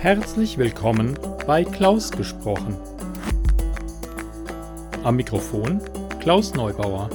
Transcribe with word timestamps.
Herzlich 0.00 0.56
willkommen 0.56 1.18
bei 1.46 1.62
Klaus 1.62 2.10
gesprochen. 2.10 2.74
Am 5.04 5.16
Mikrofon 5.16 5.82
Klaus 6.20 6.54
Neubauer. 6.54 7.10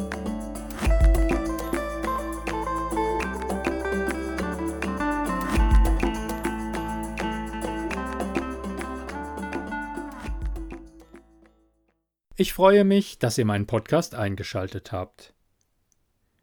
Ich 12.37 12.53
freue 12.53 12.83
mich, 12.83 13.17
dass 13.17 13.39
ihr 13.39 13.45
meinen 13.45 13.65
Podcast 13.65 14.13
eingeschaltet 14.13 14.91
habt. 14.91 15.33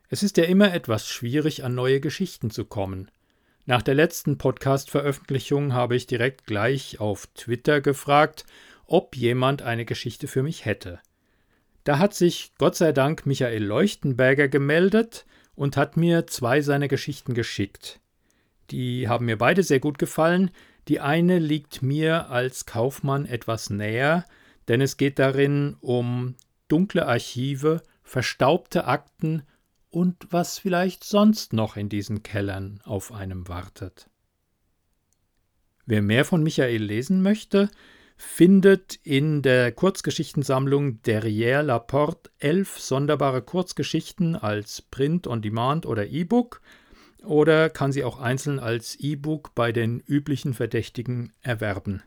Es 0.09 0.24
ist 0.24 0.37
ja 0.38 0.45
immer 0.47 0.74
etwas 0.74 1.06
schwierig, 1.06 1.62
an 1.62 1.77
neue 1.77 2.01
Geschichten 2.01 2.51
zu 2.51 2.65
kommen. 2.65 3.12
Nach 3.65 3.83
der 3.83 3.95
letzten 3.95 4.39
Podcast-Veröffentlichung 4.39 5.73
habe 5.73 5.95
ich 5.95 6.09
direkt 6.09 6.47
gleich 6.47 6.98
auf 6.98 7.29
Twitter 7.29 7.80
gefragt, 7.80 8.45
ob 8.87 9.15
jemand 9.15 9.62
eine 9.62 9.84
Geschichte 9.84 10.27
für 10.27 10.43
mich 10.43 10.65
hätte. 10.65 10.98
Da 11.84 12.01
hat 12.01 12.12
sich 12.12 12.53
Gott 12.59 12.75
sei 12.75 12.91
Dank 12.91 13.25
Michael 13.25 13.62
Leuchtenberger 13.62 14.48
gemeldet 14.48 15.27
und 15.55 15.77
hat 15.77 15.97
mir 15.97 16.27
zwei 16.27 16.61
seiner 16.61 16.89
Geschichten 16.89 17.34
geschickt. 17.34 18.01
Die 18.73 19.09
haben 19.09 19.27
mir 19.27 19.39
beide 19.39 19.62
sehr 19.62 19.79
gut 19.79 19.98
gefallen. 19.98 20.51
Die 20.89 20.98
eine 20.98 21.39
liegt 21.39 21.83
mir 21.83 22.31
als 22.31 22.67
Kaufmann 22.67 23.27
etwas 23.27 23.70
näher, 23.70 24.25
denn 24.67 24.81
es 24.81 24.97
geht 24.97 25.20
darin 25.20 25.77
um 25.81 26.34
dunkle 26.67 27.06
Archive, 27.06 27.83
verstaubte 28.03 28.87
Akten 28.87 29.45
und 29.93 30.27
was 30.31 30.59
vielleicht 30.59 31.05
sonst 31.05 31.53
noch 31.53 31.77
in 31.77 31.89
diesen 31.89 32.23
Kellern 32.23 32.81
auf 32.83 33.12
einem 33.12 33.47
wartet. 33.47 34.09
Wer 35.87 36.03
mehr 36.03 36.25
von 36.25 36.43
Michael 36.43 36.83
lesen 36.83 37.23
möchte, 37.23 37.71
findet 38.17 38.98
in 39.03 39.43
der 39.43 39.70
Kurzgeschichtensammlung 39.73 41.01
Derrière 41.03 41.63
la 41.63 41.79
Porte 41.79 42.31
elf 42.39 42.79
sonderbare 42.79 43.43
Kurzgeschichten 43.43 44.35
als 44.35 44.81
Print 44.81 45.27
on 45.27 45.43
Demand 45.43 45.87
oder 45.87 46.07
E-Book 46.07 46.63
oder 47.25 47.69
kann 47.69 47.93
sie 47.93 48.05
auch 48.05 48.19
einzeln 48.19 48.59
als 48.59 48.97
E-Book 48.97 49.55
bei 49.55 49.73
den 49.73 50.01
üblichen 50.01 50.55
Verdächtigen 50.55 51.33
erwerben. 51.43 52.03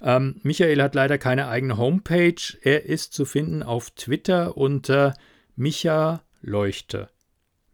Ähm, 0.00 0.40
Michael 0.42 0.82
hat 0.82 0.94
leider 0.94 1.18
keine 1.18 1.46
eigene 1.46 1.76
Homepage. 1.78 2.58
Er 2.62 2.86
ist 2.86 3.12
zu 3.12 3.24
finden 3.24 3.62
auf 3.62 3.90
Twitter 3.90 4.56
unter 4.56 5.14
Micha 5.56 6.23
Leuchte. 6.44 7.10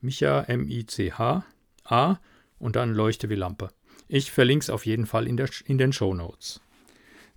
Micha 0.00 0.42
M-I-C-H-A 0.42 2.20
und 2.58 2.76
dann 2.76 2.94
Leuchte 2.94 3.28
wie 3.28 3.34
Lampe. 3.34 3.68
Ich 4.08 4.30
verlinke 4.30 4.64
es 4.64 4.70
auf 4.70 4.86
jeden 4.86 5.06
Fall 5.06 5.26
in, 5.26 5.36
der, 5.36 5.48
in 5.66 5.78
den 5.78 5.92
Show 5.92 6.14
Notes. 6.14 6.60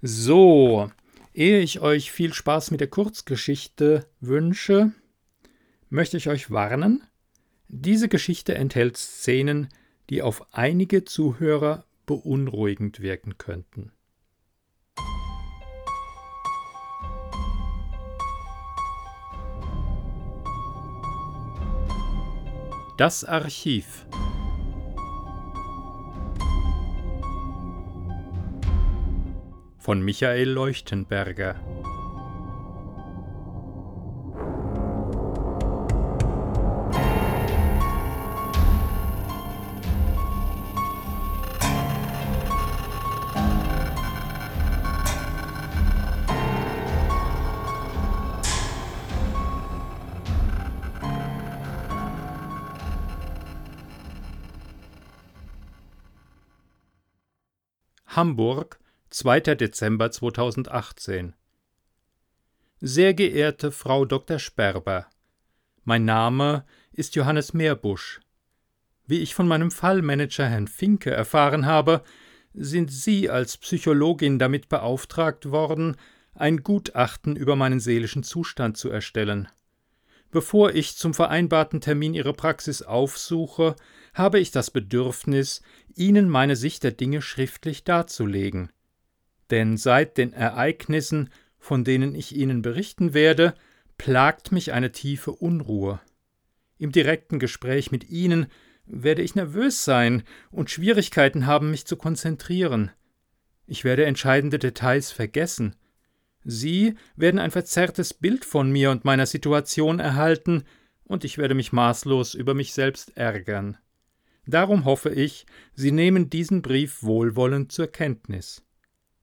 So, 0.02 0.92
ehe 1.34 1.60
ich 1.60 1.80
euch 1.80 2.12
viel 2.12 2.34
Spaß 2.34 2.72
mit 2.72 2.80
der 2.80 2.88
Kurzgeschichte 2.88 4.08
wünsche, 4.20 4.92
möchte 5.90 6.18
ich 6.18 6.30
euch 6.30 6.52
warnen. 6.52 7.04
Diese 7.68 8.10
Geschichte 8.10 8.56
enthält 8.56 8.98
Szenen, 8.98 9.70
die 10.10 10.22
auf 10.22 10.54
einige 10.54 11.06
Zuhörer 11.06 11.86
beunruhigend 12.06 13.00
wirken 13.00 13.38
könnten. 13.38 13.92
Das 23.04 23.26
Archiv. 23.26 24.06
Von 29.78 30.02
Michael 30.02 30.48
Leuchtenberger 30.48 31.56
Hamburg, 58.24 58.80
2. 59.10 59.42
Dezember 59.56 60.10
2018 60.10 61.34
Sehr 62.80 63.14
geehrte 63.14 63.70
Frau 63.70 64.06
Dr. 64.06 64.40
Sperber, 64.40 65.08
mein 65.84 66.06
Name 66.06 66.64
ist 66.94 67.16
Johannes 67.16 67.54
Meerbusch. 67.54 68.22
Wie 69.06 69.20
ich 69.20 69.36
von 69.36 69.46
meinem 69.46 69.72
Fallmanager 69.72 70.48
Herrn 70.48 70.70
Finke 70.70 71.12
erfahren 71.12 71.66
habe, 71.66 72.02
sind 72.54 72.94
Sie 72.94 73.30
als 73.30 73.58
Psychologin 73.58 74.40
damit 74.40 74.70
beauftragt 74.70 75.52
worden, 75.52 75.98
ein 76.34 76.64
Gutachten 76.64 77.36
über 77.36 77.58
meinen 77.58 77.82
seelischen 77.82 78.24
Zustand 78.24 78.78
zu 78.78 78.90
erstellen. 78.90 79.50
Bevor 80.34 80.74
ich 80.74 80.98
zum 80.98 81.14
vereinbarten 81.14 81.80
Termin 81.80 82.16
Ihre 82.16 82.34
Praxis 82.34 82.82
aufsuche, 82.82 83.76
habe 84.16 84.40
ich 84.40 84.50
das 84.50 84.72
Bedürfnis, 84.72 85.62
Ihnen 85.94 86.28
meine 86.28 86.56
Sicht 86.56 86.82
der 86.84 86.92
Dinge 86.92 87.22
schriftlich 87.22 87.84
darzulegen. 87.84 88.72
Denn 89.52 89.78
seit 89.78 90.18
den 90.18 90.34
Ereignissen, 90.34 91.30
von 91.60 91.84
denen 91.84 92.16
ich 92.16 92.36
Ihnen 92.36 92.64
berichten 92.64 93.14
werde, 93.14 93.54
plagt 94.00 94.52
mich 94.52 94.74
eine 94.74 94.92
tiefe 94.92 95.32
Unruhe. 95.32 96.02
Im 96.80 96.92
direkten 96.92 97.38
Gespräch 97.38 97.92
mit 97.92 98.10
Ihnen 98.10 98.48
werde 98.88 99.22
ich 99.22 99.36
nervös 99.36 99.86
sein 99.86 100.24
und 100.50 100.72
Schwierigkeiten 100.72 101.46
haben, 101.46 101.70
mich 101.70 101.86
zu 101.86 101.96
konzentrieren. 101.96 102.90
Ich 103.68 103.84
werde 103.84 104.06
entscheidende 104.06 104.58
Details 104.58 105.12
vergessen, 105.12 105.76
Sie 106.44 106.96
werden 107.16 107.40
ein 107.40 107.52
verzerrtes 107.52 108.14
Bild 108.14 108.46
von 108.46 108.72
mir 108.72 108.92
und 108.92 109.06
meiner 109.06 109.26
Situation 109.26 110.00
erhalten, 110.00 110.64
und 111.06 111.24
ich 111.24 111.38
werde 111.38 111.54
mich 111.54 111.74
maßlos 111.74 112.34
über 112.34 112.54
mich 112.54 112.74
selbst 112.74 113.18
ärgern. 113.18 113.78
Darum 114.46 114.86
hoffe 114.86 115.10
ich, 115.10 115.46
Sie 115.74 115.92
nehmen 115.92 116.30
diesen 116.30 116.62
Brief 116.62 117.04
wohlwollend 117.04 117.72
zur 117.72 117.88
Kenntnis. 117.88 118.64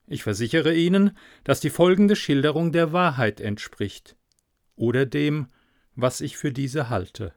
Ich 0.06 0.22
versichere 0.22 0.74
Ihnen, 0.74 1.16
dass 1.44 1.60
die 1.60 1.70
folgende 1.70 2.16
Schilderung 2.16 2.72
der 2.72 2.92
Wahrheit 2.92 3.40
entspricht 3.40 4.16
oder 4.76 5.06
dem, 5.06 5.48
was 5.94 6.20
ich 6.20 6.36
für 6.36 6.52
diese 6.52 6.88
halte. 6.88 7.34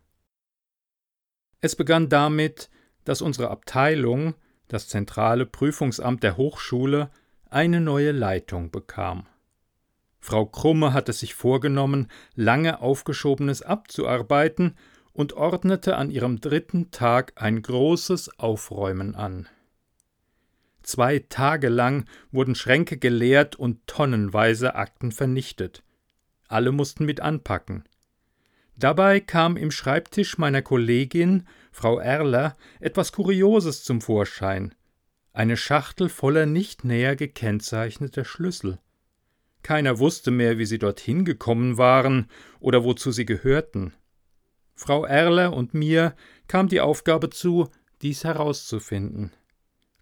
Es 1.60 1.76
begann 1.76 2.10
damit, 2.10 2.70
dass 3.04 3.22
unsere 3.22 3.50
Abteilung, 3.50 4.36
das 4.68 4.88
zentrale 4.88 5.46
Prüfungsamt 5.46 6.24
der 6.24 6.38
Hochschule, 6.38 7.12
eine 7.50 7.82
neue 7.82 8.12
Leitung 8.12 8.72
bekam. 8.72 9.28
Frau 10.24 10.46
Krumme 10.46 10.94
hatte 10.94 11.12
sich 11.12 11.36
vorgenommen, 11.36 12.08
lange 12.34 12.80
Aufgeschobenes 12.80 13.62
abzuarbeiten 13.62 14.78
und 15.12 15.34
ordnete 15.34 15.98
an 15.98 16.10
ihrem 16.10 16.40
dritten 16.40 16.92
Tag 16.92 17.34
ein 17.36 17.62
großes 17.62 18.40
Aufräumen 18.40 19.16
an. 19.16 19.50
Zwei 20.82 21.20
Tage 21.28 21.68
lang 21.68 22.06
wurden 22.32 22.56
Schränke 22.56 22.96
geleert 22.96 23.58
und 23.58 23.86
tonnenweise 23.86 24.76
Akten 24.76 25.12
vernichtet. 25.12 25.84
Alle 26.48 26.72
mussten 26.72 27.04
mit 27.04 27.20
anpacken. 27.20 27.84
Dabei 28.78 29.20
kam 29.20 29.58
im 29.58 29.72
Schreibtisch 29.72 30.38
meiner 30.38 30.62
Kollegin, 30.62 31.46
Frau 31.74 32.00
Erler, 32.00 32.56
etwas 32.80 33.12
Kurioses 33.12 33.84
zum 33.84 34.00
Vorschein. 34.00 34.74
Eine 35.34 35.58
Schachtel 35.58 36.08
voller 36.08 36.46
nicht 36.46 36.86
näher 36.86 37.18
gekennzeichneter 37.18 38.24
Schlüssel. 38.24 38.80
Keiner 39.64 39.98
wusste 39.98 40.30
mehr, 40.30 40.58
wie 40.58 40.66
sie 40.66 40.78
dorthin 40.78 41.26
gekommen 41.26 41.78
waren 41.78 42.30
oder 42.60 42.84
wozu 42.84 43.12
sie 43.12 43.26
gehörten. 43.26 43.94
Frau 44.76 45.06
Erler 45.06 45.54
und 45.54 45.74
mir 45.74 46.16
kam 46.48 46.68
die 46.68 46.82
Aufgabe 46.82 47.30
zu, 47.30 47.70
dies 48.02 48.26
herauszufinden. 48.26 49.32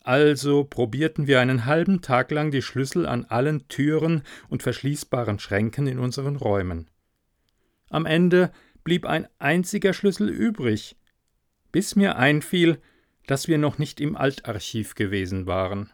Also 0.04 0.64
probierten 0.64 1.28
wir 1.28 1.40
einen 1.40 1.66
halben 1.66 2.02
Tag 2.02 2.32
lang 2.32 2.50
die 2.50 2.64
Schlüssel 2.64 3.06
an 3.06 3.26
allen 3.26 3.68
Türen 3.68 4.24
und 4.50 4.64
verschließbaren 4.64 5.38
Schränken 5.38 5.86
in 5.86 6.00
unseren 6.00 6.36
Räumen. 6.36 6.90
Am 7.90 8.08
Ende 8.08 8.52
blieb 8.84 9.06
ein 9.06 9.28
einziger 9.38 9.94
Schlüssel 9.94 10.30
übrig, 10.30 10.98
bis 11.72 11.96
mir 11.96 12.16
einfiel, 12.16 12.82
dass 13.28 13.48
wir 13.48 13.60
noch 13.60 13.78
nicht 13.78 14.02
im 14.02 14.16
Altarchiv 14.18 14.96
gewesen 14.96 15.46
waren. 15.46 15.92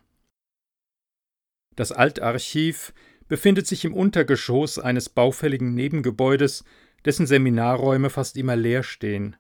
Das 1.76 1.92
Altarchiv 1.92 2.94
befindet 3.28 3.68
sich 3.68 3.86
im 3.86 3.94
Untergeschoss 3.94 4.80
eines 4.80 5.10
baufälligen 5.10 5.74
Nebengebäudes, 5.74 6.64
dessen 7.06 7.28
Seminarräume 7.28 8.10
fast 8.10 8.38
immer 8.38 8.56
leer 8.56 8.84
stehen. 8.84 9.36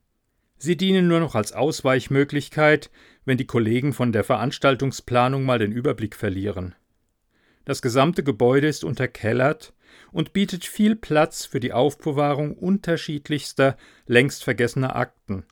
Sie 0.57 0.75
dienen 0.75 1.07
nur 1.07 1.19
noch 1.19 1.35
als 1.35 1.53
Ausweichmöglichkeit, 1.53 2.89
wenn 3.25 3.37
die 3.37 3.45
Kollegen 3.45 3.93
von 3.93 4.11
der 4.11 4.23
Veranstaltungsplanung 4.23 5.43
mal 5.43 5.59
den 5.59 5.71
Überblick 5.71 6.15
verlieren. 6.15 6.75
Das 7.65 7.81
gesamte 7.81 8.23
Gebäude 8.23 8.67
ist 8.67 8.83
unterkellert 8.83 9.73
und 10.11 10.33
bietet 10.33 10.65
viel 10.65 10.95
Platz 10.95 11.45
für 11.45 11.59
die 11.59 11.73
Aufbewahrung 11.73 12.55
unterschiedlichster, 12.57 13.77
längst 14.05 14.43
vergessener 14.43 14.95
Akten. 14.95 15.45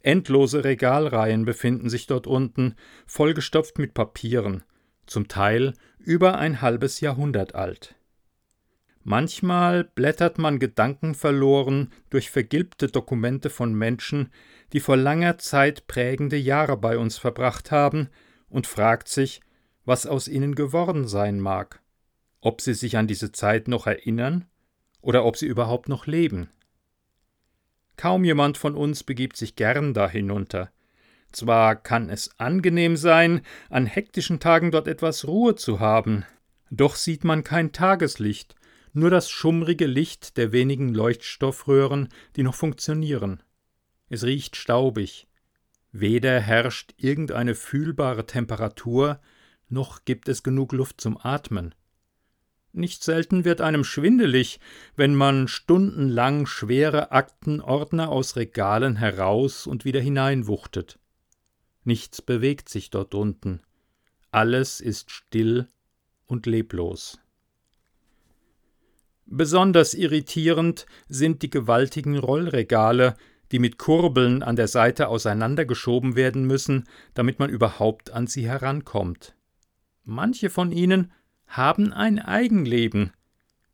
Endlose 0.00 0.62
Regalreihen 0.62 1.44
befinden 1.44 1.88
sich 1.88 2.06
dort 2.06 2.26
unten, 2.26 2.76
vollgestopft 3.06 3.78
mit 3.78 3.94
Papieren, 3.94 4.62
zum 5.06 5.28
Teil 5.28 5.74
über 5.98 6.38
ein 6.38 6.60
halbes 6.60 7.00
Jahrhundert 7.00 7.54
alt. 7.54 7.94
Manchmal 9.02 9.84
blättert 9.84 10.38
man 10.38 10.58
gedankenverloren 10.58 11.92
durch 12.10 12.30
vergilbte 12.30 12.88
Dokumente 12.88 13.50
von 13.50 13.72
Menschen, 13.72 14.30
die 14.72 14.80
vor 14.80 14.96
langer 14.96 15.38
Zeit 15.38 15.86
prägende 15.86 16.36
Jahre 16.36 16.76
bei 16.76 16.98
uns 16.98 17.16
verbracht 17.16 17.70
haben, 17.70 18.08
und 18.48 18.66
fragt 18.66 19.08
sich, 19.08 19.40
was 19.84 20.06
aus 20.06 20.28
ihnen 20.28 20.54
geworden 20.54 21.06
sein 21.06 21.40
mag, 21.40 21.80
ob 22.40 22.60
sie 22.60 22.74
sich 22.74 22.96
an 22.96 23.06
diese 23.06 23.32
Zeit 23.32 23.68
noch 23.68 23.86
erinnern 23.86 24.46
oder 25.00 25.24
ob 25.24 25.36
sie 25.36 25.46
überhaupt 25.46 25.88
noch 25.88 26.06
leben. 26.06 26.50
Kaum 27.96 28.24
jemand 28.24 28.58
von 28.58 28.74
uns 28.74 29.04
begibt 29.04 29.36
sich 29.36 29.56
gern 29.56 29.94
da 29.94 30.08
hinunter. 30.08 30.70
Zwar 31.36 31.76
kann 31.76 32.08
es 32.08 32.30
angenehm 32.40 32.96
sein, 32.96 33.42
an 33.68 33.84
hektischen 33.84 34.40
Tagen 34.40 34.70
dort 34.70 34.88
etwas 34.88 35.26
Ruhe 35.26 35.54
zu 35.54 35.80
haben, 35.80 36.24
doch 36.70 36.96
sieht 36.96 37.24
man 37.24 37.44
kein 37.44 37.72
Tageslicht, 37.72 38.54
nur 38.94 39.10
das 39.10 39.28
schummrige 39.28 39.84
Licht 39.84 40.38
der 40.38 40.52
wenigen 40.52 40.94
Leuchtstoffröhren, 40.94 42.08
die 42.36 42.42
noch 42.42 42.54
funktionieren. 42.54 43.42
Es 44.08 44.24
riecht 44.24 44.56
staubig. 44.56 45.28
Weder 45.92 46.40
herrscht 46.40 46.94
irgendeine 46.96 47.54
fühlbare 47.54 48.24
Temperatur, 48.24 49.20
noch 49.68 50.06
gibt 50.06 50.30
es 50.30 50.42
genug 50.42 50.72
Luft 50.72 51.02
zum 51.02 51.18
Atmen. 51.22 51.74
Nicht 52.72 53.04
selten 53.04 53.44
wird 53.44 53.60
einem 53.60 53.84
schwindelig, 53.84 54.58
wenn 54.94 55.14
man 55.14 55.48
stundenlang 55.48 56.46
schwere 56.46 57.12
Aktenordner 57.12 58.08
aus 58.08 58.36
Regalen 58.36 58.96
heraus 58.96 59.66
und 59.66 59.84
wieder 59.84 60.00
hineinwuchtet. 60.00 60.98
Nichts 61.86 62.20
bewegt 62.20 62.68
sich 62.68 62.90
dort 62.90 63.14
unten. 63.14 63.60
Alles 64.32 64.80
ist 64.80 65.12
still 65.12 65.68
und 66.26 66.44
leblos. 66.44 67.20
Besonders 69.24 69.94
irritierend 69.94 70.86
sind 71.08 71.42
die 71.42 71.50
gewaltigen 71.50 72.18
Rollregale, 72.18 73.14
die 73.52 73.60
mit 73.60 73.78
Kurbeln 73.78 74.42
an 74.42 74.56
der 74.56 74.66
Seite 74.66 75.06
auseinandergeschoben 75.06 76.16
werden 76.16 76.44
müssen, 76.44 76.88
damit 77.14 77.38
man 77.38 77.50
überhaupt 77.50 78.10
an 78.10 78.26
sie 78.26 78.48
herankommt. 78.48 79.36
Manche 80.02 80.50
von 80.50 80.72
ihnen 80.72 81.12
haben 81.46 81.92
ein 81.92 82.18
Eigenleben. 82.18 83.12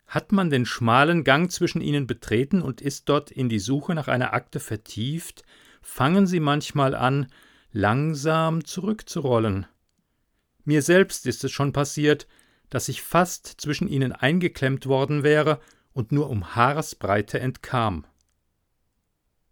Hat 0.07 0.33
man 0.33 0.51
den 0.51 0.67
schmalen 0.67 1.25
Gang 1.25 1.51
zwischen 1.51 1.81
ihnen 1.81 2.07
betreten 2.07 2.61
und 2.61 2.83
ist 2.83 3.09
dort 3.09 3.31
in 3.31 3.49
die 3.49 3.59
Suche 3.59 3.95
nach 3.95 4.09
einer 4.09 4.35
Akte 4.35 4.61
vertieft, 4.61 5.45
fangen 5.81 6.27
sie 6.27 6.41
manchmal 6.41 6.95
an, 6.95 7.29
langsam 7.73 8.65
zurückzurollen. 8.65 9.67
Mir 10.65 10.83
selbst 10.83 11.27
ist 11.27 11.43
es 11.45 11.51
schon 11.51 11.73
passiert, 11.73 12.29
dass 12.71 12.89
ich 12.89 13.03
fast 13.03 13.47
zwischen 13.47 13.89
ihnen 13.89 14.13
eingeklemmt 14.13 14.87
worden 14.87 15.23
wäre 15.23 15.61
und 15.93 16.13
nur 16.13 16.31
um 16.31 16.55
Haaresbreite 16.55 17.41
entkam. 17.41 18.07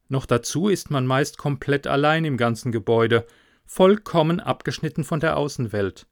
Noch 0.09 0.27
dazu 0.27 0.69
ist 0.69 0.91
man 0.91 1.07
meist 1.07 1.39
komplett 1.39 1.87
allein 1.87 2.25
im 2.25 2.37
ganzen 2.37 2.73
Gebäude, 2.73 3.27
vollkommen 3.65 4.41
abgeschnitten 4.41 5.05
von 5.05 5.21
der 5.21 5.37
Außenwelt. 5.37 6.07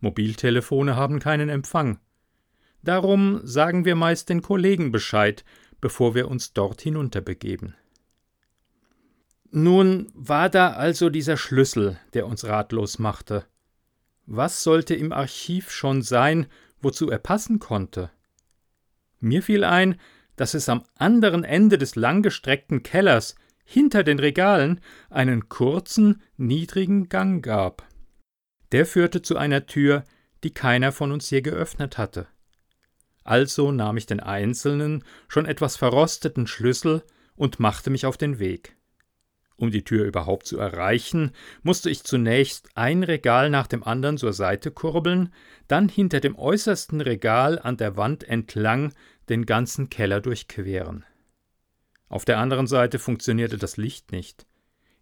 Mobiltelefone 0.00 0.96
haben 0.96 1.18
keinen 1.18 1.48
Empfang. 1.48 1.98
Darum 2.82 3.40
sagen 3.42 3.84
wir 3.84 3.96
meist 3.96 4.28
den 4.28 4.42
Kollegen 4.42 4.92
Bescheid, 4.92 5.44
bevor 5.80 6.14
wir 6.14 6.28
uns 6.28 6.52
dort 6.52 6.82
hinunterbegeben. 6.82 7.74
Nun 9.56 10.10
war 10.14 10.50
da 10.50 10.72
also 10.72 11.10
dieser 11.10 11.36
Schlüssel, 11.36 11.96
der 12.12 12.26
uns 12.26 12.44
ratlos 12.44 12.98
machte. 12.98 13.44
Was 14.26 14.64
sollte 14.64 14.96
im 14.96 15.12
Archiv 15.12 15.70
schon 15.70 16.02
sein, 16.02 16.48
wozu 16.82 17.08
er 17.08 17.20
passen 17.20 17.60
konnte? 17.60 18.10
Mir 19.20 19.44
fiel 19.44 19.62
ein, 19.62 20.00
dass 20.34 20.54
es 20.54 20.68
am 20.68 20.82
anderen 20.96 21.44
Ende 21.44 21.78
des 21.78 21.94
langgestreckten 21.94 22.82
Kellers, 22.82 23.36
hinter 23.64 24.02
den 24.02 24.18
Regalen, 24.18 24.80
einen 25.08 25.48
kurzen, 25.48 26.20
niedrigen 26.36 27.08
Gang 27.08 27.40
gab. 27.40 27.86
Der 28.72 28.86
führte 28.86 29.22
zu 29.22 29.36
einer 29.36 29.66
Tür, 29.66 30.02
die 30.42 30.52
keiner 30.52 30.90
von 30.90 31.12
uns 31.12 31.30
je 31.30 31.42
geöffnet 31.42 31.96
hatte. 31.96 32.26
Also 33.22 33.70
nahm 33.70 33.98
ich 33.98 34.06
den 34.06 34.18
einzelnen, 34.18 35.04
schon 35.28 35.46
etwas 35.46 35.76
verrosteten 35.76 36.48
Schlüssel 36.48 37.04
und 37.36 37.60
machte 37.60 37.90
mich 37.90 38.04
auf 38.04 38.16
den 38.16 38.40
Weg. 38.40 38.76
Um 39.56 39.70
die 39.70 39.84
Tür 39.84 40.04
überhaupt 40.04 40.46
zu 40.46 40.58
erreichen, 40.58 41.32
musste 41.62 41.88
ich 41.88 42.02
zunächst 42.02 42.70
ein 42.74 43.04
Regal 43.04 43.50
nach 43.50 43.68
dem 43.68 43.84
anderen 43.84 44.18
zur 44.18 44.32
Seite 44.32 44.72
kurbeln, 44.72 45.32
dann 45.68 45.88
hinter 45.88 46.20
dem 46.20 46.36
äußersten 46.36 47.00
Regal 47.00 47.58
an 47.58 47.76
der 47.76 47.96
Wand 47.96 48.24
entlang 48.24 48.92
den 49.28 49.46
ganzen 49.46 49.90
Keller 49.90 50.20
durchqueren. 50.20 51.04
Auf 52.08 52.24
der 52.24 52.38
anderen 52.38 52.66
Seite 52.66 52.98
funktionierte 52.98 53.56
das 53.56 53.76
Licht 53.76 54.12
nicht. 54.12 54.46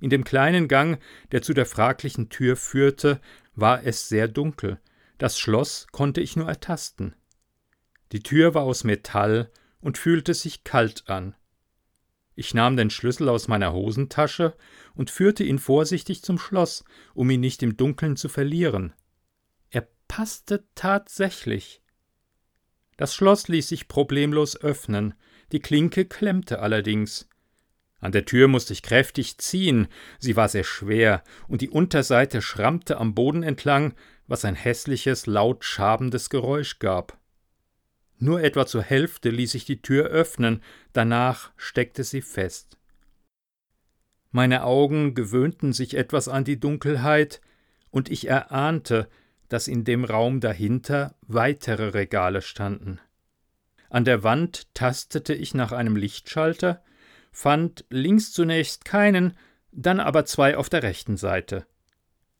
In 0.01 0.11
dem 0.11 0.25
kleinen 0.25 0.69
Gang, 0.69 1.01
der 1.31 1.43
zu 1.43 1.55
der 1.55 1.67
fraglichen 1.67 2.29
Tür 2.29 2.57
führte, 2.57 3.21
war 3.55 3.85
es 3.85 4.09
sehr 4.09 4.29
dunkel. 4.29 4.81
Das 5.19 5.39
Schloss 5.39 5.87
konnte 5.93 6.21
ich 6.21 6.37
nur 6.37 6.49
ertasten. 6.49 7.15
Die 8.13 8.23
Tür 8.23 8.55
war 8.55 8.65
aus 8.65 8.85
Metall 8.85 9.51
und 9.81 9.99
fühlte 9.99 10.35
sich 10.35 10.65
kalt 10.65 11.05
an. 11.07 11.35
Ich 12.35 12.55
nahm 12.55 12.77
den 12.77 12.91
Schlüssel 12.91 13.29
aus 13.29 13.49
meiner 13.49 13.73
Hosentasche 13.73 14.55
und 14.95 15.11
führte 15.11 15.45
ihn 15.45 15.59
vorsichtig 15.59 16.23
zum 16.23 16.39
Schloss, 16.39 16.85
um 17.15 17.29
ihn 17.31 17.41
nicht 17.41 17.63
im 17.63 17.77
Dunkeln 17.77 18.17
zu 18.17 18.29
verlieren. 18.29 18.93
Er 19.71 19.87
passte 20.09 20.65
tatsächlich. 20.75 21.83
Das 22.97 23.15
Schloss 23.15 23.49
ließ 23.49 23.69
sich 23.69 23.89
problemlos 23.89 24.61
öffnen, 24.61 25.15
die 25.53 25.61
Klinke 25.61 26.05
klemmte 26.05 26.61
allerdings. 26.61 27.29
An 28.01 28.13
der 28.13 28.25
Tür 28.25 28.49
musste 28.49 28.73
ich 28.73 28.83
kräftig 28.83 29.39
ziehen, 29.39 29.87
sie 30.19 30.35
war 30.35 30.49
sehr 30.49 30.65
schwer, 30.65 31.23
und 31.47 31.61
die 31.61 31.71
Unterseite 31.71 32.43
schrammte 32.43 32.99
am 32.99 33.15
Boden 33.15 33.43
entlang, 33.43 33.95
was 34.27 34.45
ein 34.45 34.57
hässliches, 34.57 35.27
laut 35.27 35.65
schabendes 35.65 36.31
Geräusch 36.31 36.79
gab. 36.79 37.19
Nur 38.23 38.41
etwa 38.41 38.67
zur 38.67 38.85
Hälfte 38.85 39.31
ließ 39.31 39.57
ich 39.57 39.65
die 39.65 39.83
Tür 39.83 40.05
öffnen, 40.05 40.63
danach 40.93 41.51
steckte 41.57 42.05
sie 42.05 42.23
fest. 42.23 42.79
Meine 44.31 44.63
Augen 44.63 45.17
gewöhnten 45.17 45.73
sich 45.73 45.97
etwas 45.97 46.29
an 46.29 46.45
die 46.45 46.61
Dunkelheit, 46.61 47.41
und 47.91 48.09
ich 48.09 48.29
erahnte, 48.29 49.09
dass 49.49 49.67
in 49.67 49.83
dem 49.83 50.05
Raum 50.05 50.39
dahinter 50.39 51.17
weitere 51.23 51.89
Regale 51.89 52.43
standen. 52.43 53.01
An 53.91 54.05
der 54.05 54.23
Wand 54.23 54.73
tastete 54.73 55.35
ich 55.35 55.53
nach 55.53 55.73
einem 55.73 55.97
Lichtschalter, 55.97 56.81
fand 57.33 57.85
links 57.91 58.33
zunächst 58.33 58.85
keinen, 58.85 59.37
dann 59.73 59.99
aber 59.99 60.27
zwei 60.27 60.57
auf 60.57 60.69
der 60.69 60.85
rechten 60.85 61.17
Seite. 61.17 61.67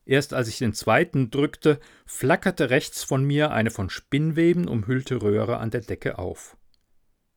Erst 0.05 0.35
als 0.35 0.49
ich 0.49 0.59
den 0.59 0.75
zweiten 0.75 1.31
drückte, 1.31 1.79
flackerte 2.07 2.71
rechts 2.71 3.05
von 3.05 3.25
mir 3.25 3.53
eine 3.53 3.71
von 3.71 3.89
Spinnweben 3.89 4.67
umhüllte 4.67 5.23
Röhre 5.23 5.59
an 5.59 5.71
der 5.71 5.83
Decke 5.83 6.19
auf. 6.19 6.57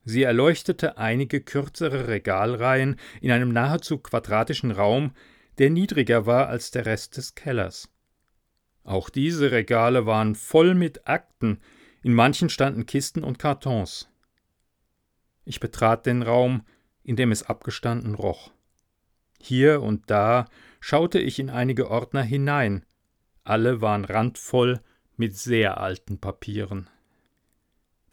Sie 0.04 0.22
erleuchtete 0.22 0.98
einige 0.98 1.40
kürzere 1.40 2.08
Regalreihen 2.08 2.96
in 3.20 3.30
einem 3.30 3.52
nahezu 3.52 3.98
quadratischen 3.98 4.70
Raum, 4.70 5.12
der 5.58 5.70
niedriger 5.70 6.26
war 6.26 6.48
als 6.48 6.70
der 6.70 6.86
Rest 6.86 7.16
des 7.16 7.34
Kellers. 7.34 7.88
Auch 8.84 9.10
diese 9.10 9.50
Regale 9.50 10.06
waren 10.06 10.36
voll 10.36 10.74
mit 10.74 11.08
Akten, 11.08 11.60
in 12.02 12.14
manchen 12.14 12.48
standen 12.48 12.86
Kisten 12.86 13.24
und 13.24 13.40
Kartons. 13.40 14.08
Ich 15.44 15.58
betrat 15.58 16.06
den 16.06 16.22
Raum, 16.22 16.64
in 17.02 17.16
dem 17.16 17.32
es 17.32 17.42
abgestanden 17.42 18.14
roch. 18.14 18.52
Hier 19.40 19.82
und 19.82 20.10
da 20.10 20.46
schaute 20.80 21.18
ich 21.18 21.38
in 21.38 21.50
einige 21.50 21.90
Ordner 21.90 22.22
hinein, 22.22 22.84
alle 23.44 23.80
waren 23.80 24.04
randvoll 24.04 24.80
mit 25.16 25.36
sehr 25.36 25.80
alten 25.80 26.18
Papieren. 26.18 26.88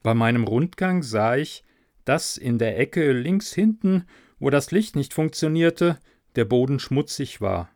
Bei 0.03 0.13
meinem 0.13 0.43
Rundgang 0.43 1.01
sah 1.01 1.35
ich, 1.35 1.63
dass 2.05 2.37
in 2.37 2.57
der 2.59 2.77
Ecke 2.77 3.13
links 3.13 3.53
hinten, 3.53 4.05
wo 4.39 4.49
das 4.49 4.71
Licht 4.71 4.95
nicht 4.95 5.13
funktionierte, 5.13 5.97
der 6.35 6.45
Boden 6.45 6.79
schmutzig 6.79 7.41
war. 7.41 7.69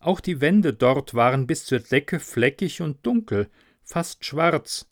Auch 0.00 0.20
die 0.20 0.40
Wände 0.40 0.74
dort 0.74 1.14
waren 1.14 1.46
bis 1.46 1.64
zur 1.64 1.80
Decke 1.80 2.20
fleckig 2.20 2.82
und 2.82 3.06
dunkel, 3.06 3.48
fast 3.82 4.24
schwarz. 4.24 4.90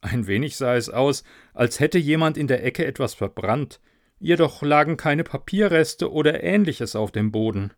Ein 0.00 0.26
wenig 0.26 0.56
sah 0.56 0.76
es 0.76 0.90
aus, 0.90 1.24
als 1.54 1.80
hätte 1.80 1.98
jemand 1.98 2.36
in 2.36 2.46
der 2.46 2.62
Ecke 2.62 2.84
etwas 2.84 3.14
verbrannt, 3.14 3.80
jedoch 4.18 4.62
lagen 4.62 4.96
keine 4.96 5.24
Papierreste 5.24 6.12
oder 6.12 6.42
ähnliches 6.42 6.96
auf 6.96 7.12
dem 7.12 7.30
Boden. 7.32 7.72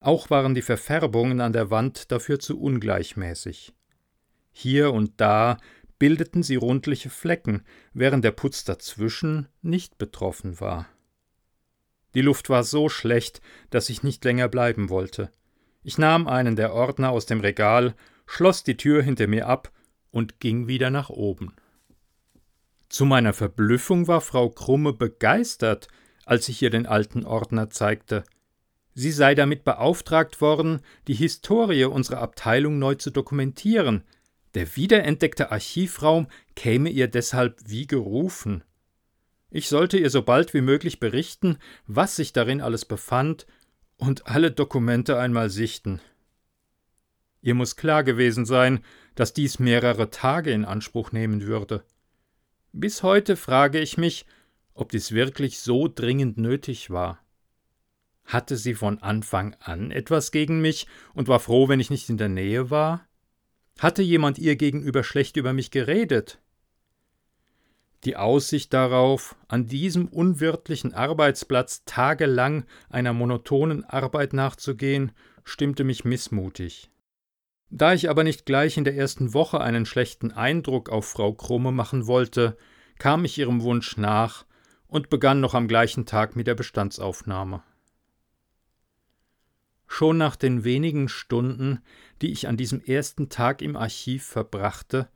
Auch 0.00 0.30
waren 0.30 0.54
die 0.54 0.62
Verfärbungen 0.62 1.40
an 1.40 1.52
der 1.52 1.70
Wand 1.70 2.10
dafür 2.10 2.38
zu 2.38 2.60
ungleichmäßig. 2.60 3.74
Hier 4.52 4.92
und 4.92 5.20
da 5.20 5.58
bildeten 5.98 6.42
sie 6.42 6.56
rundliche 6.56 7.10
Flecken, 7.10 7.62
während 7.92 8.24
der 8.24 8.30
Putz 8.30 8.64
dazwischen 8.64 9.48
nicht 9.60 9.98
betroffen 9.98 10.58
war. 10.60 10.88
Die 12.14 12.22
Luft 12.22 12.48
war 12.48 12.64
so 12.64 12.88
schlecht, 12.88 13.40
dass 13.68 13.90
ich 13.90 14.02
nicht 14.02 14.24
länger 14.24 14.48
bleiben 14.48 14.88
wollte. 14.88 15.30
Ich 15.82 15.98
nahm 15.98 16.26
einen 16.26 16.56
der 16.56 16.72
Ordner 16.72 17.10
aus 17.10 17.26
dem 17.26 17.40
Regal, 17.40 17.94
schloss 18.26 18.64
die 18.64 18.76
Tür 18.76 19.02
hinter 19.02 19.26
mir 19.26 19.46
ab 19.46 19.70
und 20.10 20.40
ging 20.40 20.66
wieder 20.66 20.90
nach 20.90 21.10
oben. 21.10 21.54
Zu 22.90 23.04
meiner 23.04 23.32
Verblüffung 23.32 24.08
war 24.08 24.20
Frau 24.20 24.50
Krumme 24.50 24.92
begeistert, 24.92 25.86
als 26.26 26.48
ich 26.48 26.60
ihr 26.60 26.70
den 26.70 26.86
alten 26.86 27.24
Ordner 27.24 27.70
zeigte. 27.70 28.24
Sie 28.94 29.12
sei 29.12 29.36
damit 29.36 29.62
beauftragt 29.62 30.40
worden, 30.40 30.80
die 31.06 31.14
Historie 31.14 31.84
unserer 31.84 32.18
Abteilung 32.18 32.80
neu 32.80 32.96
zu 32.96 33.10
dokumentieren. 33.10 34.02
Der 34.54 34.74
wiederentdeckte 34.74 35.52
Archivraum 35.52 36.26
käme 36.56 36.90
ihr 36.90 37.06
deshalb 37.06 37.60
wie 37.64 37.86
gerufen. 37.86 38.64
Ich 39.50 39.68
sollte 39.68 39.96
ihr 39.96 40.10
so 40.10 40.22
bald 40.22 40.52
wie 40.52 40.60
möglich 40.60 40.98
berichten, 40.98 41.58
was 41.86 42.16
sich 42.16 42.32
darin 42.32 42.60
alles 42.60 42.84
befand 42.84 43.46
und 43.98 44.26
alle 44.26 44.50
Dokumente 44.50 45.16
einmal 45.16 45.48
sichten. 45.48 46.00
Ihr 47.40 47.54
muss 47.54 47.76
klar 47.76 48.02
gewesen 48.02 48.46
sein, 48.46 48.80
dass 49.14 49.32
dies 49.32 49.60
mehrere 49.60 50.10
Tage 50.10 50.50
in 50.50 50.64
Anspruch 50.64 51.12
nehmen 51.12 51.42
würde. 51.42 51.84
Bis 52.72 53.02
heute 53.02 53.36
frage 53.36 53.80
ich 53.80 53.98
mich, 53.98 54.26
ob 54.74 54.90
dies 54.90 55.12
wirklich 55.12 55.58
so 55.58 55.88
dringend 55.88 56.38
nötig 56.38 56.90
war. 56.90 57.18
Hatte 58.24 58.56
sie 58.56 58.74
von 58.74 59.02
Anfang 59.02 59.56
an 59.58 59.90
etwas 59.90 60.30
gegen 60.30 60.60
mich 60.60 60.86
und 61.12 61.26
war 61.26 61.40
froh, 61.40 61.68
wenn 61.68 61.80
ich 61.80 61.90
nicht 61.90 62.08
in 62.08 62.16
der 62.16 62.28
Nähe 62.28 62.70
war? 62.70 63.06
Hatte 63.78 64.02
jemand 64.02 64.38
ihr 64.38 64.54
gegenüber 64.54 65.02
schlecht 65.02 65.36
über 65.36 65.52
mich 65.52 65.72
geredet? 65.72 66.38
Die 68.04 68.16
Aussicht 68.16 68.72
darauf, 68.72 69.36
an 69.48 69.66
diesem 69.66 70.06
unwirtlichen 70.06 70.94
Arbeitsplatz 70.94 71.84
tagelang 71.84 72.64
einer 72.88 73.12
monotonen 73.12 73.84
Arbeit 73.84 74.32
nachzugehen, 74.32 75.12
stimmte 75.44 75.82
mich 75.82 76.04
missmutig. 76.04 76.88
Da 77.70 77.94
ich 77.94 78.10
aber 78.10 78.24
nicht 78.24 78.46
gleich 78.46 78.76
in 78.76 78.84
der 78.84 78.96
ersten 78.96 79.32
Woche 79.32 79.60
einen 79.60 79.86
schlechten 79.86 80.32
Eindruck 80.32 80.88
auf 80.88 81.06
Frau 81.06 81.32
Krumme 81.32 81.70
machen 81.70 82.08
wollte, 82.08 82.56
kam 82.98 83.24
ich 83.24 83.38
ihrem 83.38 83.62
Wunsch 83.62 83.96
nach 83.96 84.44
und 84.88 85.08
begann 85.08 85.40
noch 85.40 85.54
am 85.54 85.68
gleichen 85.68 86.04
Tag 86.04 86.34
mit 86.34 86.48
der 86.48 86.56
Bestandsaufnahme. 86.56 87.62
Schon 89.86 90.18
nach 90.18 90.36
den 90.36 90.64
wenigen 90.64 91.08
Stunden, 91.08 91.80
die 92.22 92.32
ich 92.32 92.48
an 92.48 92.56
diesem 92.56 92.80
ersten 92.80 93.28
Tag 93.28 93.62
im 93.62 93.76
Archiv 93.76 94.24
verbrachte, 94.24 95.08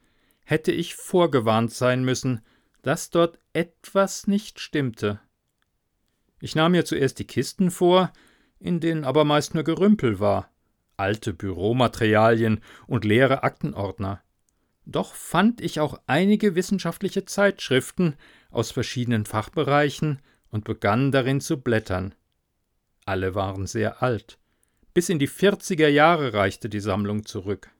hätte 0.44 0.72
ich 0.72 0.94
vorgewarnt 0.94 1.72
sein 1.72 2.04
müssen, 2.04 2.40
dass 2.82 3.10
dort 3.10 3.38
etwas 3.52 4.26
nicht 4.26 4.60
stimmte. 4.60 5.20
Ich 6.40 6.54
nahm 6.54 6.72
mir 6.72 6.84
zuerst 6.84 7.18
die 7.18 7.26
Kisten 7.26 7.70
vor, 7.70 8.12
in 8.58 8.78
denen 8.78 9.04
aber 9.04 9.24
meist 9.24 9.54
nur 9.54 9.64
Gerümpel 9.64 10.20
war, 10.20 10.53
alte 10.96 11.32
Büromaterialien 11.32 12.60
und 12.86 13.04
leere 13.04 13.42
Aktenordner. 13.42 14.22
Doch 14.86 15.14
fand 15.14 15.60
ich 15.60 15.80
auch 15.80 16.00
einige 16.06 16.54
wissenschaftliche 16.54 17.24
Zeitschriften 17.24 18.16
aus 18.50 18.70
verschiedenen 18.70 19.24
Fachbereichen 19.24 20.20
und 20.50 20.64
begann 20.64 21.10
darin 21.10 21.40
zu 21.40 21.60
blättern. 21.60 22.14
Alle 23.06 23.34
waren 23.34 23.66
sehr 23.66 24.02
alt. 24.02 24.38
Bis 24.92 25.08
in 25.08 25.18
die 25.18 25.26
vierziger 25.26 25.88
Jahre 25.88 26.34
reichte 26.34 26.68
die 26.68 26.80
Sammlung 26.80 27.26
zurück. 27.26 27.70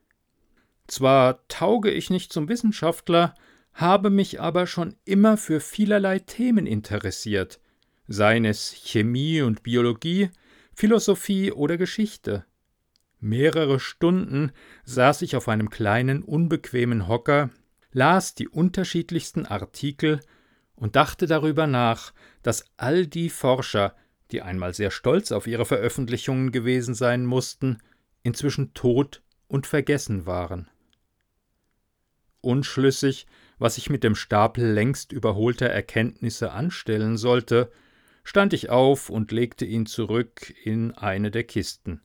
Zwar 0.87 1.47
tauge 1.47 1.89
ich 1.91 2.09
nicht 2.09 2.33
zum 2.33 2.49
Wissenschaftler, 2.49 3.33
habe 3.73 4.09
mich 4.09 4.39
aber 4.39 4.67
schon 4.67 4.95
immer 5.05 5.37
für 5.37 5.59
vielerlei 5.59 6.19
Themen 6.19 6.65
interessiert, 6.67 7.59
seien 8.07 8.45
es 8.45 8.71
Chemie 8.71 9.41
und 9.41 9.63
Biologie, 9.63 10.29
Philosophie 10.73 11.51
oder 11.51 11.77
Geschichte. 11.77 12.45
Mehrere 13.25 13.79
Stunden 13.79 14.51
saß 14.83 15.23
ich 15.23 15.35
auf 15.35 15.49
einem 15.49 15.71
kleinen, 15.71 16.21
unbequemen 16.21 17.07
Hocker, 17.07 17.49
las 17.91 18.35
die 18.35 18.47
unterschiedlichsten 18.47 19.47
Artikel 19.47 20.19
und 20.75 20.95
dachte 20.95 21.25
darüber 21.25 21.65
nach, 21.65 22.13
dass 22.43 22.65
all 22.77 23.07
die 23.07 23.31
Forscher, 23.31 23.95
die 24.29 24.43
einmal 24.43 24.75
sehr 24.75 24.91
stolz 24.91 25.31
auf 25.31 25.47
ihre 25.47 25.65
Veröffentlichungen 25.65 26.51
gewesen 26.51 26.93
sein 26.93 27.25
mussten, 27.25 27.79
inzwischen 28.21 28.75
tot 28.75 29.23
und 29.47 29.65
vergessen 29.65 30.27
waren. 30.27 30.69
Unschlüssig 32.41 33.25
was 33.57 33.79
ich 33.79 33.89
mit 33.89 34.03
dem 34.03 34.13
Stapel 34.13 34.71
längst 34.71 35.11
überholter 35.11 35.65
Erkenntnisse 35.67 36.51
anstellen 36.51 37.17
sollte, 37.17 37.71
stand 38.23 38.53
ich 38.53 38.69
auf 38.69 39.09
und 39.09 39.31
legte 39.31 39.65
ihn 39.65 39.87
zurück 39.87 40.53
in 40.63 40.91
eine 40.91 41.31
der 41.31 41.45
Kisten. 41.45 42.01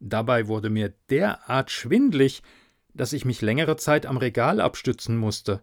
Dabei 0.00 0.48
wurde 0.48 0.70
mir 0.70 0.94
derart 1.10 1.70
schwindlig, 1.70 2.42
dass 2.94 3.12
ich 3.12 3.24
mich 3.24 3.42
längere 3.42 3.76
Zeit 3.76 4.06
am 4.06 4.16
Regal 4.16 4.60
abstützen 4.60 5.16
musste. 5.16 5.62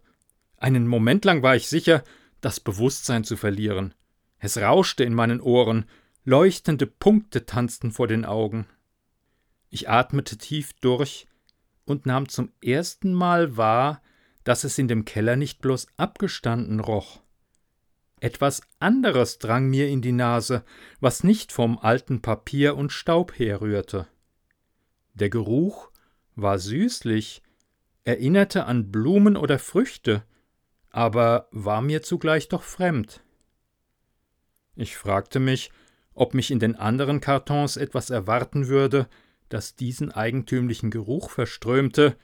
Einen 0.58 0.88
Moment 0.88 1.26
lang 1.26 1.44
war 1.44 1.56
ich 1.56 1.68
sicher, 1.68 2.04
das 2.40 2.60
Bewusstsein 2.60 3.24
zu 3.24 3.36
verlieren. 3.36 3.94
Es 4.40 4.58
rauschte 4.58 5.04
in 5.04 5.14
meinen 5.14 5.42
Ohren, 5.42 5.86
leuchtende 6.24 6.86
Punkte 6.86 7.46
tanzten 7.46 7.92
vor 7.92 8.08
den 8.08 8.26
Augen. 8.26 8.68
Ich 9.70 9.90
atmete 9.90 10.38
tief 10.38 10.74
durch 10.82 11.28
und 11.86 12.06
nahm 12.06 12.30
zum 12.30 12.52
ersten 12.62 13.14
Mal 13.14 13.58
wahr, 13.58 14.02
dass 14.44 14.64
es 14.64 14.78
in 14.78 14.88
dem 14.88 15.04
Keller 15.04 15.36
nicht 15.36 15.62
bloß 15.62 15.88
abgestanden 15.98 16.80
roch. 16.80 17.22
Etwas 18.20 18.62
anderes 18.80 19.40
drang 19.40 19.68
mir 19.68 19.88
in 19.90 20.02
die 20.02 20.12
Nase, 20.12 20.64
was 21.00 21.24
nicht 21.24 21.52
vom 21.52 21.78
alten 21.78 22.22
Papier 22.22 22.76
und 22.76 22.92
Staub 22.92 23.38
herrührte. 23.38 24.08
Der 25.20 25.32
Geruch 25.32 25.90
war 26.36 26.60
süßlich, 26.60 27.42
erinnerte 28.04 28.66
an 28.66 28.92
Blumen 28.92 29.36
oder 29.36 29.58
Früchte, 29.58 30.24
aber 30.92 31.48
war 31.52 31.82
mir 31.82 32.04
zugleich 32.04 32.50
doch 32.50 32.62
fremd. 32.62 33.24
Ich 34.76 34.96
fragte 34.96 35.40
mich, 35.40 35.72
ob 36.14 36.36
mich 36.36 36.52
in 36.52 36.60
den 36.60 36.76
anderen 36.76 37.20
Kartons 37.20 37.78
etwas 37.78 38.12
erwarten 38.12 38.68
würde, 38.68 39.08
das 39.50 39.76
diesen 39.76 40.12
eigentümlichen 40.12 40.92
Geruch 40.92 41.32
verströmte, 41.32 42.16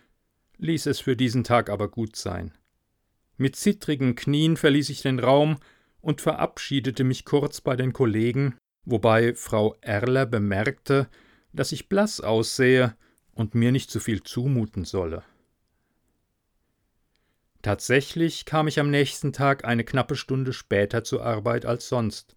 ließ 0.59 0.85
es 0.85 0.99
für 0.99 1.15
diesen 1.15 1.43
Tag 1.43 1.71
aber 1.71 1.89
gut 1.89 2.15
sein. 2.15 2.51
Mit 3.37 3.55
zittrigen 3.55 4.13
Knien 4.13 4.55
verließ 4.55 4.89
ich 4.89 5.01
den 5.01 5.17
Raum 5.17 5.57
und 5.99 6.21
verabschiedete 6.21 7.03
mich 7.03 7.25
kurz 7.25 7.59
bei 7.59 7.75
den 7.75 7.91
Kollegen, 7.91 8.55
wobei 8.85 9.33
Frau 9.33 9.75
Erler 9.81 10.27
bemerkte, 10.27 11.09
dass 11.53 11.71
ich 11.71 11.89
blass 11.89 12.19
aussehe 12.19 12.95
und 13.31 13.55
mir 13.55 13.71
nicht 13.71 13.89
zu 13.89 13.99
viel 13.99 14.23
zumuten 14.23 14.85
solle. 14.85 15.23
Tatsächlich 17.61 18.45
kam 18.45 18.67
ich 18.67 18.79
am 18.79 18.91
nächsten 18.91 19.31
Tag 19.31 19.63
eine 19.63 19.85
knappe 19.85 20.15
Stunde 20.15 20.51
später 20.51 21.03
zur 21.03 21.23
Arbeit 21.23 21.65
als 21.65 21.87
sonst, 21.87 22.35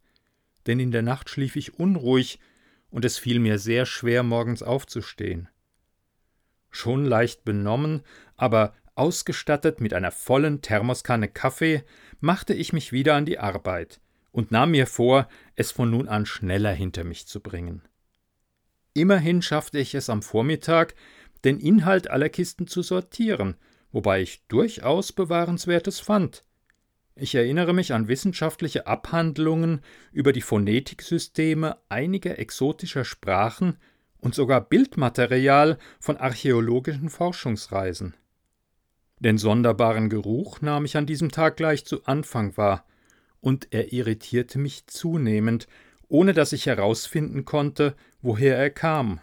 denn 0.67 0.79
in 0.79 0.93
der 0.93 1.03
Nacht 1.03 1.29
schlief 1.29 1.57
ich 1.57 1.75
unruhig 1.75 2.39
und 2.91 3.05
es 3.05 3.19
fiel 3.19 3.41
mir 3.41 3.59
sehr 3.59 3.87
schwer, 3.87 4.23
morgens 4.23 4.63
aufzustehen. 4.63 5.49
Schon 6.71 7.05
leicht 7.05 7.45
benommen, 7.45 8.03
aber 8.37 8.75
ausgestattet 8.95 9.81
mit 9.81 9.95
einer 9.95 10.11
vollen 10.11 10.63
Thermoskanne 10.63 11.29
Kaffee, 11.29 11.85
machte 12.21 12.55
ich 12.55 12.73
mich 12.73 12.93
wieder 12.93 13.15
an 13.15 13.27
die 13.27 13.39
Arbeit 13.39 14.01
und 14.33 14.51
nahm 14.51 14.73
mir 14.73 14.87
vor, 14.87 15.29
es 15.55 15.71
von 15.71 15.91
nun 15.91 16.09
an 16.09 16.27
schneller 16.27 16.73
hinter 16.73 17.05
mich 17.05 17.27
zu 17.27 17.41
bringen. 17.41 17.83
Immerhin 18.97 19.43
schaffte 19.43 19.79
ich 19.79 19.95
es 19.95 20.09
am 20.09 20.23
Vormittag, 20.23 20.95
den 21.45 21.61
Inhalt 21.61 22.11
aller 22.11 22.31
Kisten 22.31 22.67
zu 22.67 22.81
sortieren, 22.81 23.57
wobei 23.93 24.23
ich 24.23 24.47
durchaus 24.49 25.13
Bewahrenswertes 25.13 26.01
fand. 26.01 26.45
Ich 27.15 27.35
erinnere 27.35 27.75
mich 27.75 27.93
an 27.93 28.09
wissenschaftliche 28.09 28.87
Abhandlungen 28.87 29.83
über 30.13 30.33
die 30.33 30.41
Phonetiksysteme 30.41 31.77
einiger 31.91 32.39
exotischer 32.39 33.05
Sprachen, 33.05 33.77
und 34.17 34.35
sogar 34.35 34.63
Bildmaterial 34.63 35.77
von 36.01 36.17
archäologischen 36.17 37.11
Forschungsreisen. 37.11 38.15
Den 39.21 39.37
sonderbaren 39.37 40.09
Geruch 40.09 40.63
nahm 40.63 40.87
ich 40.87 40.97
an 40.97 41.05
diesem 41.05 41.31
Tag 41.31 41.59
gleich 41.59 41.85
zu 41.85 42.07
Anfang 42.07 42.57
wahr, 42.57 42.87
und 43.41 43.69
er 43.73 43.93
irritierte 43.93 44.59
mich 44.59 44.87
zunehmend, 44.87 45.69
ohne 46.09 46.33
dass 46.33 46.53
ich 46.53 46.67
herausfinden 46.67 47.45
konnte, 47.45 47.95
woher 48.23 48.57
er 48.57 48.71
kam. 48.71 49.21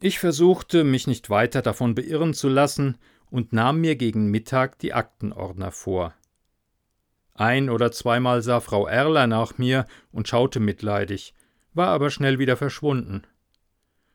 Ich 0.00 0.18
versuchte, 0.18 0.84
mich 0.84 1.06
nicht 1.06 1.30
weiter 1.30 1.62
davon 1.62 1.94
beirren 1.94 2.34
zu 2.34 2.48
lassen 2.48 2.98
und 3.30 3.52
nahm 3.52 3.80
mir 3.80 3.96
gegen 3.96 4.30
Mittag 4.30 4.78
die 4.78 4.92
Aktenordner 4.92 5.72
vor. 5.72 6.14
Ein 7.34 7.68
oder 7.68 7.90
zweimal 7.90 8.42
sah 8.42 8.60
Frau 8.60 8.86
Erler 8.86 9.26
nach 9.26 9.58
mir 9.58 9.86
und 10.12 10.28
schaute 10.28 10.60
mitleidig, 10.60 11.34
war 11.72 11.88
aber 11.88 12.10
schnell 12.10 12.38
wieder 12.38 12.56
verschwunden. 12.56 13.22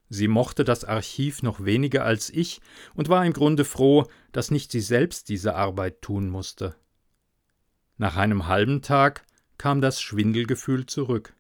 Sie 0.10 0.28
mochte 0.28 0.64
das 0.64 0.86
Archiv 0.86 1.44
noch 1.44 1.64
weniger 1.64 2.04
als 2.04 2.30
ich 2.30 2.62
und 2.96 3.10
war 3.10 3.26
im 3.26 3.34
Grunde 3.34 3.66
froh, 3.66 4.08
dass 4.32 4.52
nicht 4.52 4.72
sie 4.72 4.82
selbst 4.82 5.30
diese 5.30 5.56
Arbeit 5.56 6.02
tun 6.02 6.30
musste. 6.30 6.76
Nach 7.98 8.16
einem 8.16 8.48
halben 8.48 8.82
Tag 8.82 9.26
kam 9.58 9.82
das 9.82 10.02
Schwindelgefühl 10.02 10.86
zurück. 10.86 11.36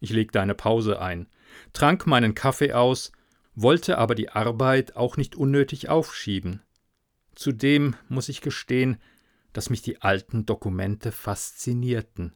Ich 0.00 0.10
legte 0.10 0.40
eine 0.40 0.54
Pause 0.54 1.00
ein, 1.00 1.28
trank 1.72 2.06
meinen 2.06 2.34
Kaffee 2.34 2.72
aus, 2.72 3.12
wollte 3.54 3.98
aber 3.98 4.14
die 4.14 4.30
Arbeit 4.30 4.96
auch 4.96 5.16
nicht 5.16 5.34
unnötig 5.34 5.88
aufschieben. 5.88 6.62
Zudem 7.34 7.96
muss 8.08 8.28
ich 8.28 8.40
gestehen, 8.40 8.98
dass 9.52 9.70
mich 9.70 9.82
die 9.82 10.02
alten 10.02 10.46
Dokumente 10.46 11.10
faszinierten. 11.12 12.34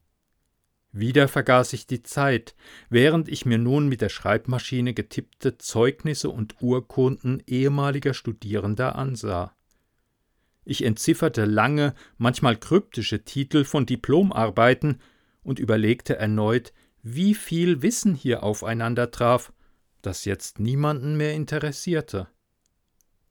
Wieder 0.90 1.26
vergaß 1.26 1.72
ich 1.72 1.86
die 1.86 2.02
Zeit, 2.02 2.54
während 2.90 3.28
ich 3.28 3.46
mir 3.46 3.58
nun 3.58 3.88
mit 3.88 4.02
der 4.02 4.10
Schreibmaschine 4.10 4.92
getippte 4.92 5.56
Zeugnisse 5.56 6.28
und 6.28 6.60
Urkunden 6.60 7.42
ehemaliger 7.46 8.12
Studierender 8.12 8.96
ansah. 8.96 9.56
Ich 10.64 10.84
entzifferte 10.84 11.46
lange, 11.46 11.94
manchmal 12.18 12.56
kryptische 12.56 13.24
Titel 13.24 13.64
von 13.64 13.86
Diplomarbeiten 13.86 15.00
und 15.42 15.58
überlegte 15.58 16.16
erneut, 16.16 16.72
wie 17.02 17.34
viel 17.34 17.82
Wissen 17.82 18.14
hier 18.14 18.42
aufeinander 18.42 19.10
traf, 19.10 19.52
das 20.02 20.24
jetzt 20.24 20.60
niemanden 20.60 21.16
mehr 21.16 21.34
interessierte. 21.34 22.28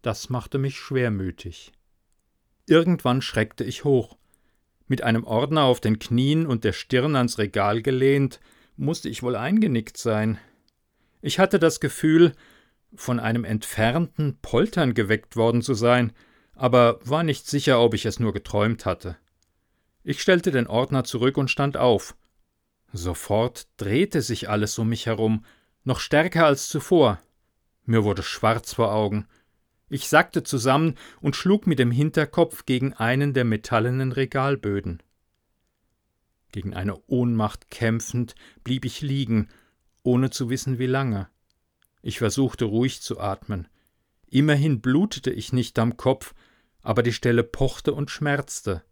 Das 0.02 0.30
machte 0.30 0.58
mich 0.58 0.78
schwermütig. 0.78 1.72
Irgendwann 2.68 3.22
schreckte 3.22 3.64
ich 3.64 3.84
hoch. 3.84 4.18
Mit 4.88 5.04
einem 5.04 5.24
Ordner 5.24 5.64
auf 5.64 5.80
den 5.80 6.00
Knien 6.00 6.46
und 6.46 6.64
der 6.64 6.74
Stirn 6.74 7.16
ans 7.16 7.38
Regal 7.38 7.82
gelehnt, 7.82 8.40
musste 8.76 9.10
ich 9.10 9.24
wohl 9.24 9.36
eingenickt 9.36 9.98
sein. 9.98 10.38
Ich 11.22 11.40
hatte 11.40 11.60
das 11.60 11.80
Gefühl, 11.80 12.34
von 12.94 13.20
einem 13.20 13.46
entfernten 13.46 14.38
Poltern 14.42 14.94
geweckt 14.94 15.36
worden 15.36 15.62
zu 15.62 15.76
sein, 15.76 16.12
aber 16.56 17.00
war 17.06 17.24
nicht 17.24 17.48
sicher, 17.48 17.80
ob 17.80 17.94
ich 17.94 18.06
es 18.06 18.20
nur 18.20 18.34
geträumt 18.34 18.86
hatte. 18.86 19.18
Ich 20.04 20.22
stellte 20.22 20.52
den 20.52 20.68
Ordner 20.68 21.04
zurück 21.04 21.38
und 21.38 21.50
stand 21.50 21.78
auf. 21.78 22.16
Sofort 22.94 23.68
drehte 23.78 24.22
sich 24.22 24.50
alles 24.50 24.78
um 24.78 24.90
mich 24.90 25.06
herum, 25.06 25.46
noch 25.84 26.00
stärker 26.00 26.46
als 26.46 26.68
zuvor. 26.68 27.20
Mir 27.86 28.04
wurde 28.04 28.24
schwarz 28.24 28.74
vor 28.74 28.94
Augen. 28.94 29.28
Ich 29.90 30.08
sackte 30.08 30.44
zusammen 30.44 30.96
und 31.20 31.36
schlug 31.36 31.68
mit 31.68 31.80
dem 31.80 31.92
Hinterkopf 31.92 32.66
gegen 32.66 32.94
einen 32.94 33.34
der 33.34 33.46
metallenen 33.46 34.12
Regalböden. 34.12 35.02
Gegen 36.52 36.74
eine 36.74 36.98
Ohnmacht 37.08 37.72
kämpfend 37.72 38.36
blieb 38.64 38.86
ich 38.86 39.02
liegen, 39.02 39.50
ohne 40.04 40.30
zu 40.30 40.50
wissen 40.50 40.80
wie 40.80 40.86
lange. 40.86 41.30
Ich 42.02 42.20
versuchte 42.20 42.66
ruhig 42.66 43.02
zu 43.02 43.20
atmen. 43.20 43.68
Immerhin 44.28 44.82
blutete 44.82 45.32
ich 45.32 45.54
nicht 45.54 45.78
am 45.80 45.98
Kopf, 45.98 46.34
aber 46.82 47.04
die 47.04 47.14
Stelle 47.14 47.44
pochte 47.44 47.94
und 47.94 48.10
schmerzte. 48.10 48.84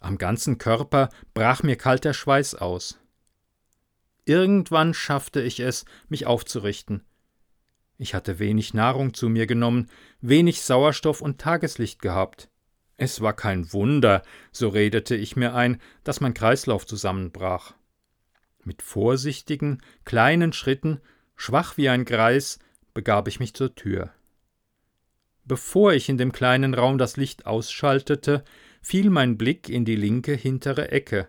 Am 0.00 0.18
ganzen 0.18 0.58
Körper 0.58 1.10
brach 1.32 1.62
mir 1.62 1.76
kalter 1.76 2.14
Schweiß 2.14 2.54
aus. 2.56 2.98
Irgendwann 4.24 4.94
schaffte 4.94 5.42
ich 5.42 5.60
es, 5.60 5.84
mich 6.08 6.26
aufzurichten. 6.26 7.04
Ich 7.98 8.14
hatte 8.14 8.38
wenig 8.38 8.74
Nahrung 8.74 9.14
zu 9.14 9.28
mir 9.28 9.46
genommen, 9.46 9.88
wenig 10.20 10.62
Sauerstoff 10.62 11.20
und 11.20 11.40
Tageslicht 11.40 12.00
gehabt. 12.00 12.48
Es 12.96 13.20
war 13.20 13.34
kein 13.34 13.72
Wunder, 13.72 14.22
so 14.52 14.68
redete 14.68 15.14
ich 15.16 15.36
mir 15.36 15.54
ein, 15.54 15.80
dass 16.04 16.20
mein 16.20 16.34
Kreislauf 16.34 16.86
zusammenbrach. 16.86 17.74
Mit 18.62 18.82
vorsichtigen, 18.82 19.82
kleinen 20.04 20.52
Schritten, 20.52 21.00
schwach 21.36 21.76
wie 21.76 21.88
ein 21.88 22.04
Greis, 22.04 22.58
begab 22.94 23.28
ich 23.28 23.40
mich 23.40 23.54
zur 23.54 23.74
Tür. 23.74 24.12
Bevor 25.44 25.92
ich 25.92 26.08
in 26.08 26.16
dem 26.16 26.32
kleinen 26.32 26.72
Raum 26.72 26.96
das 26.96 27.16
Licht 27.16 27.46
ausschaltete, 27.46 28.44
fiel 28.80 29.10
mein 29.10 29.36
Blick 29.36 29.68
in 29.68 29.84
die 29.84 29.96
linke 29.96 30.32
hintere 30.32 30.90
Ecke. 30.90 31.28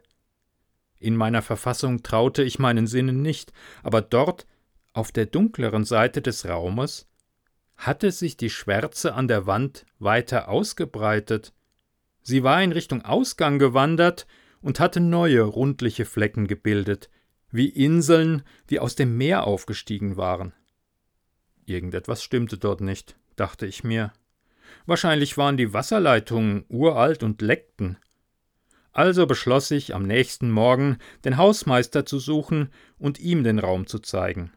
In 1.06 1.16
meiner 1.16 1.44
Verfassung 1.44 2.02
traute 2.02 2.42
ich 2.42 2.58
meinen 2.58 2.88
Sinnen 2.88 3.22
nicht, 3.22 3.54
aber 3.84 4.02
dort 4.02 4.48
auf 4.94 5.12
der 5.12 5.28
dunkleren 5.28 5.84
Seite 5.84 6.20
des 6.20 6.48
Raumes 6.48 7.08
hatte 7.78 8.10
sich 8.10 8.38
die 8.38 8.50
Schwärze 8.50 9.14
an 9.14 9.28
der 9.28 9.46
Wand 9.46 9.86
weiter 10.00 10.50
ausgebreitet. 10.50 11.54
Sie 12.24 12.42
war 12.42 12.64
in 12.64 12.72
Richtung 12.72 13.04
Ausgang 13.04 13.60
gewandert 13.60 14.26
und 14.62 14.80
hatte 14.80 15.00
neue 15.00 15.44
rundliche 15.44 16.06
Flecken 16.06 16.48
gebildet, 16.48 17.12
wie 17.52 17.70
Inseln, 17.70 18.42
die 18.72 18.80
aus 18.80 18.96
dem 18.96 19.16
Meer 19.16 19.46
aufgestiegen 19.46 20.18
waren. 20.18 20.54
Irgendetwas 21.68 22.24
stimmte 22.24 22.58
dort 22.58 22.82
nicht, 22.82 23.16
dachte 23.36 23.68
ich 23.68 23.84
mir. 23.84 24.12
Wahrscheinlich 24.88 25.38
waren 25.38 25.56
die 25.56 25.72
Wasserleitungen 25.72 26.66
uralt 26.68 27.22
und 27.22 27.44
leckten. 27.44 28.00
Also 28.96 29.28
beschloss 29.28 29.72
ich, 29.72 29.94
am 29.94 30.04
nächsten 30.04 30.50
Morgen 30.50 31.00
den 31.26 31.36
Hausmeister 31.36 32.06
zu 32.06 32.18
suchen 32.18 32.72
und 32.98 33.20
ihm 33.20 33.44
den 33.44 33.60
Raum 33.60 33.88
zu 33.88 34.00
zeigen. 34.00 34.54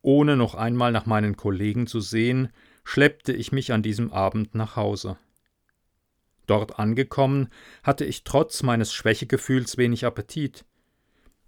Ohne 0.00 0.38
noch 0.38 0.54
einmal 0.54 0.92
nach 0.92 1.04
meinen 1.04 1.36
Kollegen 1.36 1.86
zu 1.86 2.00
sehen, 2.00 2.48
schleppte 2.84 3.34
ich 3.34 3.52
mich 3.52 3.70
an 3.70 3.82
diesem 3.82 4.10
Abend 4.14 4.54
nach 4.54 4.76
Hause. 4.76 5.18
Dort 6.46 6.78
angekommen, 6.78 7.50
hatte 7.82 8.06
ich 8.06 8.24
trotz 8.24 8.62
meines 8.62 8.94
Schwächegefühls 8.94 9.76
wenig 9.76 10.06
Appetit. 10.06 10.64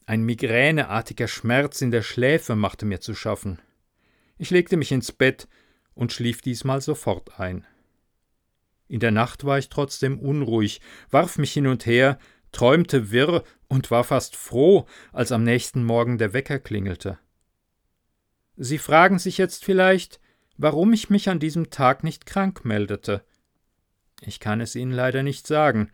Ein 0.04 0.22
migräneartiger 0.22 1.28
Schmerz 1.28 1.80
in 1.80 1.90
der 1.90 2.02
Schläfe 2.02 2.56
machte 2.56 2.84
mir 2.84 3.00
zu 3.00 3.14
schaffen. 3.14 3.58
Ich 4.36 4.50
legte 4.50 4.76
mich 4.76 4.92
ins 4.92 5.12
Bett 5.12 5.48
und 5.94 6.12
schlief 6.12 6.42
diesmal 6.42 6.82
sofort 6.82 7.40
ein. 7.40 7.66
In 8.88 9.00
der 9.00 9.10
Nacht 9.10 9.44
war 9.44 9.58
ich 9.58 9.68
trotzdem 9.68 10.18
unruhig, 10.18 10.80
warf 11.10 11.38
mich 11.38 11.52
hin 11.52 11.66
und 11.66 11.86
her, 11.86 12.18
träumte 12.52 13.10
wirr 13.10 13.42
und 13.68 13.90
war 13.90 14.04
fast 14.04 14.36
froh, 14.36 14.86
als 15.12 15.32
am 15.32 15.42
nächsten 15.42 15.84
Morgen 15.84 16.18
der 16.18 16.32
Wecker 16.32 16.58
klingelte. 16.58 17.18
Sie 18.56 18.78
fragen 18.78 19.18
sich 19.18 19.38
jetzt 19.38 19.64
vielleicht, 19.64 20.20
warum 20.56 20.92
ich 20.92 21.10
mich 21.10 21.28
an 21.28 21.38
diesem 21.38 21.70
Tag 21.70 22.04
nicht 22.04 22.26
krank 22.26 22.64
meldete. 22.64 23.24
Ich 24.22 24.40
kann 24.40 24.60
es 24.60 24.74
Ihnen 24.74 24.92
leider 24.92 25.22
nicht 25.22 25.46
sagen. 25.46 25.90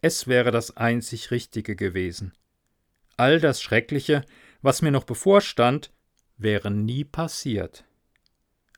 Es 0.00 0.28
wäre 0.28 0.52
das 0.52 0.76
einzig 0.76 1.30
Richtige 1.30 1.74
gewesen. 1.74 2.32
All 3.16 3.40
das 3.40 3.60
Schreckliche, 3.60 4.24
was 4.62 4.82
mir 4.82 4.92
noch 4.92 5.04
bevorstand, 5.04 5.90
wäre 6.36 6.70
nie 6.70 7.02
passiert. 7.04 7.84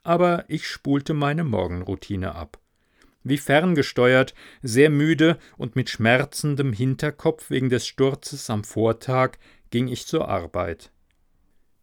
Aber 0.05 0.45
ich 0.49 0.67
spulte 0.67 1.13
meine 1.13 1.45
Morgenroutine 1.45 2.35
ab. 2.35 2.59
Wie 3.25 3.39
ferngesteuert, 3.39 4.35
sehr 4.63 4.91
müde 4.91 5.39
und 5.57 5.77
mit 5.77 5.91
schmerzendem 5.91 6.73
Hinterkopf 6.73 7.51
wegen 7.51 7.69
des 7.69 7.87
Sturzes 7.87 8.49
am 8.51 8.65
Vortag 8.65 9.39
ging 9.71 9.89
ich 9.89 10.07
zur 10.07 10.29
Arbeit. 10.29 10.91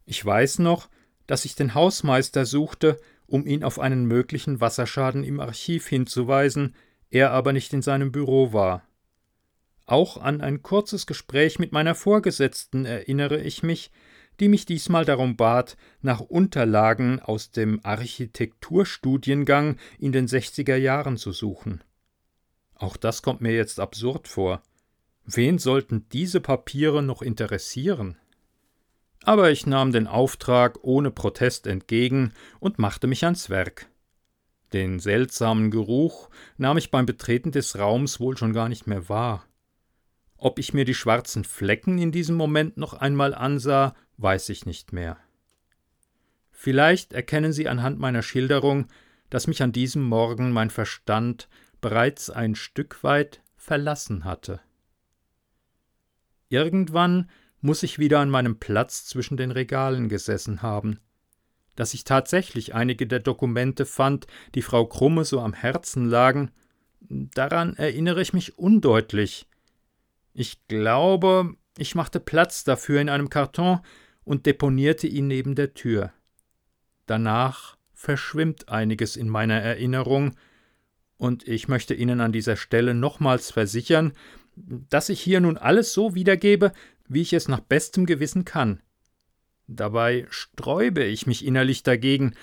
Ich 0.06 0.24
weiß 0.24 0.60
noch, 0.60 0.90
dass 1.28 1.46
ich 1.46 1.56
den 1.56 1.74
Hausmeister 1.74 2.46
suchte, 2.46 3.00
um 3.28 3.46
ihn 3.46 3.64
auf 3.64 3.80
einen 3.80 4.06
möglichen 4.06 4.62
Wasserschaden 4.62 5.24
im 5.24 5.40
Archiv 5.40 5.88
hinzuweisen, 5.88 6.76
er 7.10 7.32
aber 7.32 7.54
nicht 7.54 7.74
in 7.74 7.82
seinem 7.82 8.12
Büro 8.12 8.54
war. 8.54 8.88
Auch 9.86 10.18
an 10.18 10.42
ein 10.42 10.64
kurzes 10.64 11.06
Gespräch 11.06 11.60
mit 11.60 11.72
meiner 11.72 11.96
Vorgesetzten 11.96 12.86
erinnere 12.86 13.40
ich 13.42 13.62
mich, 13.62 13.92
die 14.40 14.48
mich 14.48 14.66
diesmal 14.66 15.06
darum 15.06 15.36
bat, 15.36 15.78
nach 16.02 16.20
Unterlagen 16.20 17.20
aus 17.20 17.52
dem 17.52 17.80
Architekturstudiengang 17.84 19.78
in 20.00 20.12
den 20.12 20.28
60er 20.28 20.76
Jahren 20.76 21.18
zu 21.18 21.32
suchen. 21.32 21.84
Auch 22.76 22.98
das 22.98 23.22
kommt 23.22 23.42
mir 23.42 23.54
jetzt 23.54 23.80
absurd 23.80 24.28
vor. 24.28 24.62
Wen 25.26 25.58
sollten 25.58 26.08
diese 26.10 26.42
Papiere 26.42 27.02
noch 27.02 27.22
interessieren? 27.22 28.18
aber 29.26 29.52
ich 29.52 29.66
nahm 29.66 29.92
den 29.92 30.08
Auftrag 30.08 30.78
ohne 30.84 31.12
Protest 31.12 31.68
entgegen 31.68 32.34
und 32.60 32.80
machte 32.80 33.08
mich 33.08 33.26
ans 33.26 33.50
Werk. 33.50 33.88
Den 34.72 35.00
seltsamen 35.00 35.72
Geruch 35.72 36.30
nahm 36.58 36.78
ich 36.78 36.92
beim 36.92 37.06
Betreten 37.06 37.52
des 37.52 37.78
Raums 37.78 38.20
wohl 38.20 38.38
schon 38.38 38.54
gar 38.54 38.70
nicht 38.70 38.88
mehr 38.88 39.10
wahr. 39.10 39.46
Ob 40.38 40.60
ich 40.60 40.74
mir 40.74 40.86
die 40.86 40.94
schwarzen 40.94 41.44
Flecken 41.44 41.98
in 41.98 42.12
diesem 42.12 42.36
Moment 42.36 42.78
noch 42.78 42.94
einmal 42.94 43.34
ansah, 43.34 43.96
weiß 44.18 44.50
ich 44.50 44.66
nicht 44.66 44.94
mehr. 44.94 45.18
Vielleicht 46.52 47.14
erkennen 47.14 47.54
Sie 47.54 47.68
anhand 47.68 48.00
meiner 48.00 48.22
Schilderung, 48.22 48.88
dass 49.30 49.48
mich 49.48 49.62
an 49.62 49.72
diesem 49.72 50.04
Morgen 50.04 50.52
mein 50.52 50.70
Verstand 50.70 51.50
bereits 51.82 52.30
ein 52.30 52.56
Stück 52.56 53.04
weit 53.04 53.42
verlassen 53.56 54.24
hatte. 54.24 54.60
Irgendwann 56.50 57.30
muss 57.62 57.84
ich 57.84 58.00
wieder 58.00 58.20
an 58.20 58.30
meinem 58.30 58.60
Platz 58.60 59.06
zwischen 59.06 59.38
den 59.38 59.52
Regalen 59.52 60.08
gesessen 60.08 60.62
haben. 60.62 61.00
Dass 61.76 61.94
ich 61.94 62.04
tatsächlich 62.04 62.74
einige 62.74 63.08
der 63.08 63.20
Dokumente 63.20 63.86
fand, 63.86 64.28
die 64.54 64.62
Frau 64.62 64.86
Krumme 64.86 65.26
so 65.26 65.42
am 65.42 65.54
Herzen 65.54 66.06
lagen, 66.06 66.52
daran 67.02 67.76
erinnere 67.76 68.22
ich 68.22 68.34
mich 68.34 68.58
undeutlich. 68.58 69.48
Ich 70.38 70.68
glaube, 70.68 71.56
ich 71.78 71.96
machte 71.96 72.20
Platz 72.20 72.66
dafür 72.66 73.00
in 73.00 73.08
einem 73.08 73.30
Karton 73.30 73.80
und 74.26 74.46
deponierte 74.46 75.08
ihn 75.08 75.28
neben 75.28 75.56
der 75.56 75.74
Tür. 75.74 76.12
Danach 77.06 77.78
verschwimmt 77.94 78.68
einiges 78.68 79.16
in 79.16 79.30
meiner 79.30 79.60
Erinnerung, 79.62 80.36
und 81.18 81.48
ich 81.48 81.70
möchte 81.70 81.94
Ihnen 81.94 82.20
an 82.20 82.34
dieser 82.34 82.58
Stelle 82.58 82.94
nochmals 82.94 83.50
versichern, 83.50 84.12
dass 84.58 85.08
ich 85.08 85.22
hier 85.22 85.40
nun 85.40 85.58
alles 85.58 85.94
so 85.94 86.14
wiedergebe, 86.14 86.74
wie 87.08 87.22
ich 87.22 87.32
es 87.32 87.48
nach 87.48 87.62
bestem 87.62 88.06
Gewissen 88.06 88.44
kann. 88.44 88.82
Dabei 89.68 90.28
sträube 90.30 91.06
ich 91.06 91.26
mich 91.26 91.46
innerlich 91.46 91.84
dagegen, 91.84 92.36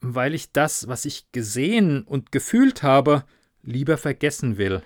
weil 0.00 0.34
ich 0.34 0.52
das, 0.52 0.88
was 0.88 1.04
ich 1.04 1.30
gesehen 1.32 2.04
und 2.04 2.32
gefühlt 2.32 2.82
habe, 2.82 3.24
lieber 3.62 3.98
vergessen 3.98 4.56
will. 4.56 4.82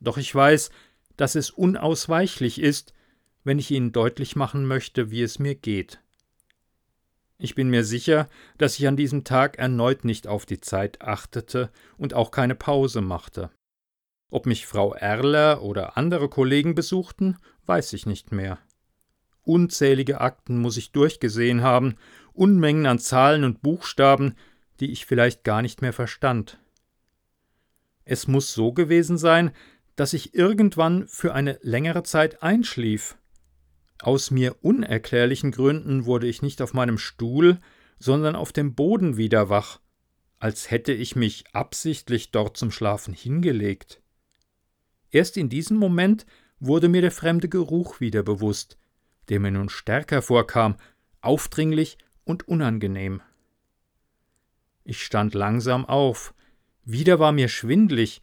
Doch 0.00 0.16
ich 0.16 0.34
weiß, 0.34 0.70
dass 1.16 1.34
es 1.34 1.50
unausweichlich 1.50 2.60
ist, 2.60 2.94
wenn 3.44 3.58
ich 3.58 3.70
Ihnen 3.70 3.92
deutlich 3.92 4.36
machen 4.36 4.66
möchte, 4.66 5.10
wie 5.10 5.22
es 5.22 5.38
mir 5.38 5.54
geht. 5.54 6.00
Ich 7.38 7.56
bin 7.56 7.70
mir 7.70 7.84
sicher, 7.84 8.28
dass 8.56 8.78
ich 8.78 8.86
an 8.86 8.96
diesem 8.96 9.24
Tag 9.24 9.58
erneut 9.58 10.04
nicht 10.04 10.28
auf 10.28 10.46
die 10.46 10.60
Zeit 10.60 11.02
achtete 11.02 11.70
und 11.96 12.14
auch 12.14 12.30
keine 12.30 12.54
Pause 12.54 13.00
machte. 13.00 13.50
Ob 14.30 14.46
mich 14.46 14.66
Frau 14.66 14.94
Erler 14.94 15.62
oder 15.62 15.96
andere 15.96 16.28
Kollegen 16.28 16.74
besuchten, 16.74 17.36
weiß 17.66 17.94
ich 17.94 18.06
nicht 18.06 18.30
mehr. 18.30 18.58
Unzählige 19.42 20.20
Akten 20.20 20.58
muss 20.58 20.76
ich 20.76 20.92
durchgesehen 20.92 21.62
haben, 21.62 21.96
Unmengen 22.32 22.86
an 22.86 23.00
Zahlen 23.00 23.42
und 23.42 23.60
Buchstaben, 23.60 24.36
die 24.78 24.92
ich 24.92 25.04
vielleicht 25.04 25.42
gar 25.42 25.62
nicht 25.62 25.82
mehr 25.82 25.92
verstand. 25.92 26.58
Es 28.04 28.28
muss 28.28 28.54
so 28.54 28.72
gewesen 28.72 29.18
sein, 29.18 29.50
dass 29.96 30.12
ich 30.12 30.34
irgendwann 30.34 31.06
für 31.08 31.34
eine 31.34 31.58
längere 31.62 32.02
Zeit 32.02 32.42
einschlief. 32.42 33.16
Aus 34.00 34.30
mir 34.30 34.56
unerklärlichen 34.62 35.52
Gründen 35.52 36.06
wurde 36.06 36.26
ich 36.26 36.42
nicht 36.42 36.60
auf 36.62 36.74
meinem 36.74 36.98
Stuhl, 36.98 37.60
sondern 37.98 38.34
auf 38.34 38.52
dem 38.52 38.74
Boden 38.74 39.16
wieder 39.16 39.48
wach, 39.48 39.80
als 40.38 40.70
hätte 40.70 40.92
ich 40.92 41.14
mich 41.14 41.44
absichtlich 41.52 42.32
dort 42.32 42.56
zum 42.56 42.72
Schlafen 42.72 43.14
hingelegt. 43.14 44.02
Erst 45.10 45.36
in 45.36 45.48
diesem 45.48 45.76
Moment 45.76 46.26
wurde 46.58 46.88
mir 46.88 47.00
der 47.00 47.12
fremde 47.12 47.48
Geruch 47.48 48.00
wieder 48.00 48.22
bewusst, 48.22 48.78
der 49.28 49.38
mir 49.38 49.52
nun 49.52 49.68
stärker 49.68 50.22
vorkam, 50.22 50.76
aufdringlich 51.20 51.98
und 52.24 52.48
unangenehm. 52.48 53.20
Ich 54.84 55.04
stand 55.04 55.34
langsam 55.34 55.86
auf, 55.86 56.34
wieder 56.84 57.20
war 57.20 57.30
mir 57.30 57.48
schwindlig, 57.48 58.20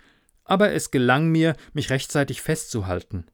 aber 0.50 0.72
es 0.72 0.92
gelang 0.92 1.30
mir, 1.30 1.56
mich 1.74 1.90
rechtzeitig 1.90 2.42
festzuhalten. 2.42 3.26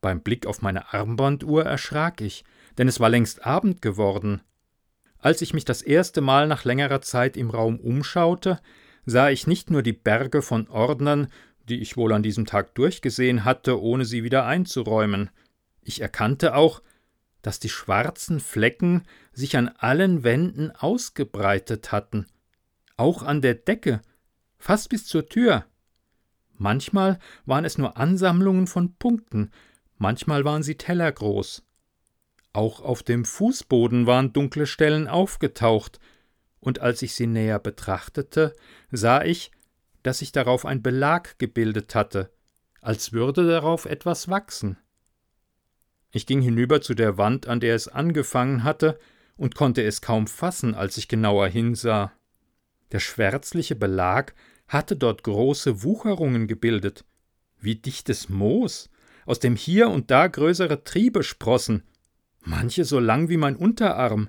Beim 0.00 0.20
Blick 0.20 0.46
auf 0.46 0.62
meine 0.62 0.92
Armbanduhr 0.92 1.64
erschrak 1.64 2.20
ich, 2.20 2.44
denn 2.76 2.88
es 2.88 3.00
war 3.00 3.08
längst 3.08 3.46
Abend 3.46 3.80
geworden. 3.80 4.42
Als 5.18 5.40
ich 5.40 5.54
mich 5.54 5.64
das 5.64 5.80
erste 5.80 6.20
Mal 6.20 6.46
nach 6.46 6.64
längerer 6.64 7.00
Zeit 7.00 7.36
im 7.36 7.50
Raum 7.50 7.80
umschaute, 7.80 8.60
sah 9.06 9.30
ich 9.30 9.46
nicht 9.46 9.70
nur 9.70 9.82
die 9.82 9.92
Berge 9.92 10.42
von 10.42 10.68
Ordnern, 10.68 11.28
die 11.68 11.80
ich 11.80 11.96
wohl 11.96 12.12
an 12.12 12.22
diesem 12.22 12.46
Tag 12.46 12.74
durchgesehen 12.74 13.44
hatte, 13.44 13.80
ohne 13.80 14.04
sie 14.04 14.22
wieder 14.22 14.44
einzuräumen. 14.44 15.30
Ich 15.82 16.00
erkannte 16.00 16.54
auch, 16.54 16.82
dass 17.40 17.60
die 17.60 17.68
schwarzen 17.68 18.40
Flecken 18.40 19.04
sich 19.32 19.56
an 19.56 19.68
allen 19.68 20.24
Wänden 20.24 20.70
ausgebreitet 20.70 21.92
hatten, 21.92 22.26
auch 22.96 23.22
an 23.22 23.40
der 23.40 23.54
Decke, 23.54 24.02
fast 24.58 24.88
bis 24.88 25.06
zur 25.06 25.28
Tür. 25.28 25.64
Manchmal 26.64 27.18
waren 27.44 27.66
es 27.66 27.76
nur 27.76 27.98
Ansammlungen 27.98 28.66
von 28.66 28.94
Punkten, 28.94 29.50
manchmal 29.98 30.46
waren 30.46 30.62
sie 30.62 30.76
tellergroß. 30.76 31.62
Auch 32.54 32.80
auf 32.80 33.02
dem 33.02 33.26
Fußboden 33.26 34.06
waren 34.06 34.32
dunkle 34.32 34.66
Stellen 34.66 35.06
aufgetaucht, 35.06 36.00
und 36.60 36.78
als 36.78 37.02
ich 37.02 37.14
sie 37.14 37.26
näher 37.26 37.58
betrachtete, 37.58 38.54
sah 38.90 39.22
ich, 39.22 39.50
dass 40.02 40.20
sich 40.20 40.32
darauf 40.32 40.64
ein 40.64 40.80
Belag 40.80 41.38
gebildet 41.38 41.94
hatte, 41.94 42.30
als 42.80 43.12
würde 43.12 43.46
darauf 43.46 43.84
etwas 43.84 44.30
wachsen. 44.30 44.78
Ich 46.12 46.24
ging 46.24 46.40
hinüber 46.40 46.80
zu 46.80 46.94
der 46.94 47.18
Wand, 47.18 47.46
an 47.46 47.60
der 47.60 47.74
es 47.74 47.88
angefangen 47.88 48.64
hatte, 48.64 48.98
und 49.36 49.54
konnte 49.54 49.82
es 49.82 50.00
kaum 50.00 50.26
fassen, 50.26 50.74
als 50.74 50.96
ich 50.96 51.08
genauer 51.08 51.46
hinsah. 51.46 52.12
Der 52.90 53.00
schwärzliche 53.00 53.76
Belag 53.76 54.34
hatte 54.68 54.96
dort 54.96 55.22
große 55.22 55.82
Wucherungen 55.82 56.46
gebildet, 56.46 57.04
wie 57.58 57.76
dichtes 57.76 58.28
Moos, 58.28 58.90
aus 59.26 59.40
dem 59.40 59.56
hier 59.56 59.88
und 59.88 60.10
da 60.10 60.26
größere 60.26 60.84
Triebe 60.84 61.22
sprossen, 61.22 61.82
manche 62.40 62.84
so 62.84 62.98
lang 62.98 63.28
wie 63.28 63.36
mein 63.36 63.56
Unterarm. 63.56 64.28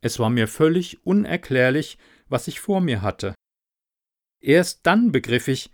Es 0.00 0.18
war 0.18 0.30
mir 0.30 0.48
völlig 0.48 1.04
unerklärlich, 1.06 1.98
was 2.28 2.48
ich 2.48 2.60
vor 2.60 2.80
mir 2.80 3.02
hatte. 3.02 3.34
Erst 4.40 4.80
dann 4.82 5.12
begriff 5.12 5.48
ich, 5.48 5.70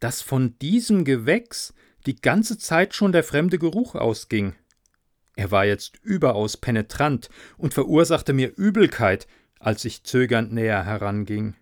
dass 0.00 0.22
von 0.22 0.58
diesem 0.58 1.04
Gewächs 1.04 1.74
die 2.06 2.16
ganze 2.16 2.58
Zeit 2.58 2.94
schon 2.94 3.12
der 3.12 3.24
fremde 3.24 3.58
Geruch 3.58 3.94
ausging. 3.94 4.54
Er 5.36 5.50
war 5.50 5.64
jetzt 5.64 5.98
überaus 6.02 6.56
penetrant 6.56 7.30
und 7.56 7.72
verursachte 7.72 8.32
mir 8.32 8.54
Übelkeit, 8.56 9.26
als 9.58 9.84
ich 9.84 10.04
zögernd 10.04 10.52
näher 10.52 10.84
heranging. 10.84 11.54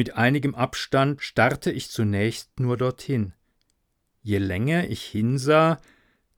Mit 0.00 0.16
einigem 0.16 0.54
Abstand 0.54 1.20
starrte 1.20 1.70
ich 1.70 1.90
zunächst 1.90 2.58
nur 2.58 2.78
dorthin. 2.78 3.34
Je 4.22 4.38
länger 4.38 4.88
ich 4.88 5.04
hinsah, 5.04 5.78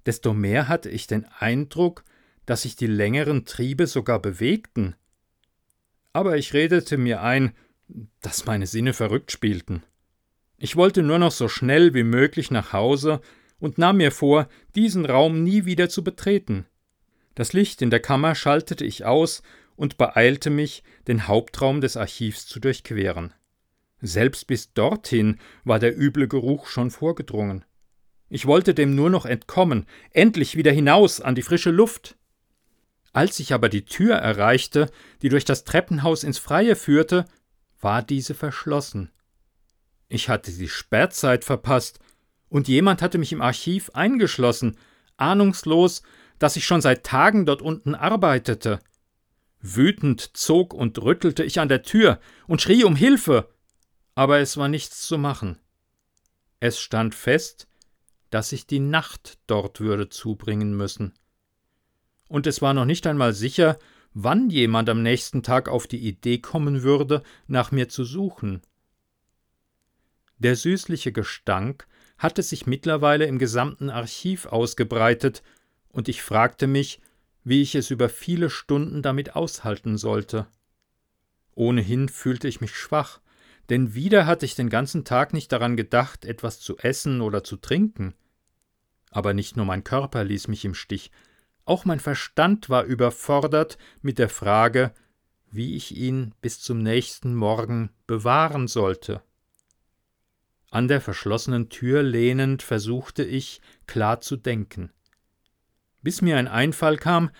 desto 0.04 0.34
mehr 0.34 0.66
hatte 0.66 0.90
ich 0.90 1.06
den 1.06 1.26
Eindruck, 1.38 2.02
dass 2.44 2.62
sich 2.62 2.74
die 2.74 2.88
längeren 2.88 3.44
Triebe 3.44 3.86
sogar 3.86 4.18
bewegten. 4.18 4.96
Aber 6.12 6.36
ich 6.38 6.54
redete 6.54 6.98
mir 6.98 7.22
ein, 7.22 7.52
dass 8.20 8.46
meine 8.46 8.66
Sinne 8.66 8.94
verrückt 8.94 9.30
spielten. 9.30 9.84
Ich 10.58 10.74
wollte 10.74 11.04
nur 11.04 11.20
noch 11.20 11.30
so 11.30 11.46
schnell 11.46 11.94
wie 11.94 12.02
möglich 12.02 12.50
nach 12.50 12.72
Hause 12.72 13.20
und 13.60 13.78
nahm 13.78 13.98
mir 13.98 14.10
vor, 14.10 14.48
diesen 14.74 15.06
Raum 15.06 15.44
nie 15.44 15.66
wieder 15.66 15.88
zu 15.88 16.02
betreten. 16.02 16.66
Das 17.36 17.52
Licht 17.52 17.80
in 17.80 17.90
der 17.90 18.00
Kammer 18.00 18.34
schaltete 18.34 18.84
ich 18.84 19.04
aus 19.04 19.40
und 19.76 19.98
beeilte 19.98 20.50
mich, 20.50 20.82
den 21.06 21.28
Hauptraum 21.28 21.80
des 21.80 21.96
Archivs 21.96 22.48
zu 22.48 22.58
durchqueren. 22.58 23.32
Selbst 24.04 24.48
bis 24.48 24.72
dorthin 24.74 25.38
war 25.62 25.78
der 25.78 25.96
üble 25.96 26.26
Geruch 26.26 26.66
schon 26.66 26.90
vorgedrungen. 26.90 27.64
Ich 28.28 28.46
wollte 28.46 28.74
dem 28.74 28.96
nur 28.96 29.10
noch 29.10 29.26
entkommen, 29.26 29.86
endlich 30.10 30.56
wieder 30.56 30.72
hinaus 30.72 31.20
an 31.20 31.36
die 31.36 31.42
frische 31.42 31.70
Luft. 31.70 32.16
Als 33.12 33.38
ich 33.38 33.52
aber 33.54 33.68
die 33.68 33.84
Tür 33.84 34.16
erreichte, 34.16 34.90
die 35.22 35.28
durch 35.28 35.44
das 35.44 35.62
Treppenhaus 35.62 36.24
ins 36.24 36.38
Freie 36.38 36.74
führte, 36.74 37.26
war 37.80 38.02
diese 38.02 38.34
verschlossen. 38.34 39.12
Ich 40.08 40.28
hatte 40.28 40.50
die 40.50 40.68
Sperrzeit 40.68 41.44
verpasst, 41.44 42.00
und 42.48 42.68
jemand 42.68 43.02
hatte 43.02 43.18
mich 43.18 43.32
im 43.32 43.40
Archiv 43.40 43.90
eingeschlossen, 43.94 44.76
ahnungslos, 45.16 46.02
dass 46.38 46.56
ich 46.56 46.66
schon 46.66 46.82
seit 46.82 47.04
Tagen 47.04 47.46
dort 47.46 47.62
unten 47.62 47.94
arbeitete. 47.94 48.80
Wütend 49.60 50.36
zog 50.36 50.74
und 50.74 51.00
rüttelte 51.00 51.44
ich 51.44 51.60
an 51.60 51.68
der 51.68 51.82
Tür 51.82 52.18
und 52.48 52.60
schrie 52.60 52.82
um 52.84 52.96
Hilfe, 52.96 53.51
aber 54.14 54.38
es 54.38 54.56
war 54.56 54.68
nichts 54.68 55.06
zu 55.06 55.18
machen. 55.18 55.58
Es 56.60 56.78
stand 56.78 57.14
fest, 57.14 57.68
dass 58.30 58.52
ich 58.52 58.66
die 58.66 58.80
Nacht 58.80 59.38
dort 59.46 59.80
würde 59.80 60.08
zubringen 60.08 60.76
müssen. 60.76 61.12
Und 62.28 62.46
es 62.46 62.62
war 62.62 62.72
noch 62.72 62.84
nicht 62.86 63.06
einmal 63.06 63.34
sicher, 63.34 63.78
wann 64.14 64.50
jemand 64.50 64.88
am 64.88 65.02
nächsten 65.02 65.42
Tag 65.42 65.68
auf 65.68 65.86
die 65.86 66.06
Idee 66.06 66.38
kommen 66.38 66.82
würde, 66.82 67.22
nach 67.46 67.72
mir 67.72 67.88
zu 67.88 68.04
suchen. 68.04 68.62
Der 70.38 70.56
süßliche 70.56 71.12
Gestank 71.12 71.86
hatte 72.18 72.42
sich 72.42 72.66
mittlerweile 72.66 73.26
im 73.26 73.38
gesamten 73.38 73.90
Archiv 73.90 74.46
ausgebreitet, 74.46 75.42
und 75.88 76.08
ich 76.08 76.22
fragte 76.22 76.66
mich, 76.66 77.00
wie 77.44 77.60
ich 77.60 77.74
es 77.74 77.90
über 77.90 78.08
viele 78.08 78.48
Stunden 78.48 79.02
damit 79.02 79.36
aushalten 79.36 79.98
sollte. 79.98 80.46
Ohnehin 81.54 82.08
fühlte 82.08 82.48
ich 82.48 82.60
mich 82.60 82.74
schwach, 82.74 83.20
denn 83.70 83.94
wieder 83.94 84.26
hatte 84.26 84.44
ich 84.44 84.54
den 84.54 84.68
ganzen 84.68 85.04
Tag 85.04 85.32
nicht 85.32 85.52
daran 85.52 85.76
gedacht, 85.76 86.24
etwas 86.24 86.60
zu 86.60 86.78
essen 86.78 87.20
oder 87.20 87.44
zu 87.44 87.56
trinken. 87.56 88.14
Aber 89.10 89.34
nicht 89.34 89.56
nur 89.56 89.66
mein 89.66 89.84
Körper 89.84 90.24
ließ 90.24 90.48
mich 90.48 90.64
im 90.64 90.74
Stich, 90.74 91.10
auch 91.64 91.84
mein 91.84 92.00
Verstand 92.00 92.70
war 92.70 92.84
überfordert 92.84 93.78
mit 94.00 94.18
der 94.18 94.28
Frage, 94.28 94.92
wie 95.50 95.76
ich 95.76 95.96
ihn 95.96 96.34
bis 96.40 96.60
zum 96.60 96.78
nächsten 96.78 97.34
Morgen 97.34 97.90
bewahren 98.06 98.66
sollte. 98.66 99.22
An 100.70 100.88
der 100.88 101.02
verschlossenen 101.02 101.68
Tür 101.68 102.02
lehnend 102.02 102.62
versuchte 102.62 103.22
ich, 103.22 103.60
klar 103.86 104.20
zu 104.20 104.36
denken. 104.36 104.90
Bis 106.00 106.22
mir 106.22 106.38
ein 106.38 106.48
Einfall 106.48 106.96
kam, 106.96 107.30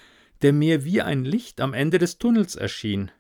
der 0.43 0.53
mir 0.53 0.85
wie 0.85 1.01
ein 1.01 1.25
Licht 1.25 1.61
am 1.61 1.73
Ende 1.73 1.99
des 1.99 2.19
Tunnels 2.19 2.55
erschien. 2.55 3.11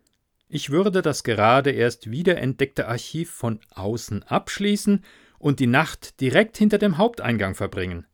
Ich 0.54 0.68
würde 0.68 1.00
das 1.00 1.24
gerade 1.24 1.70
erst 1.70 2.10
wiederentdeckte 2.10 2.86
Archiv 2.86 3.30
von 3.30 3.58
außen 3.74 4.22
abschließen 4.24 5.02
und 5.38 5.60
die 5.60 5.66
Nacht 5.66 6.20
direkt 6.20 6.58
hinter 6.58 6.76
dem 6.76 6.98
Haupteingang 6.98 7.54
verbringen. 7.54 8.04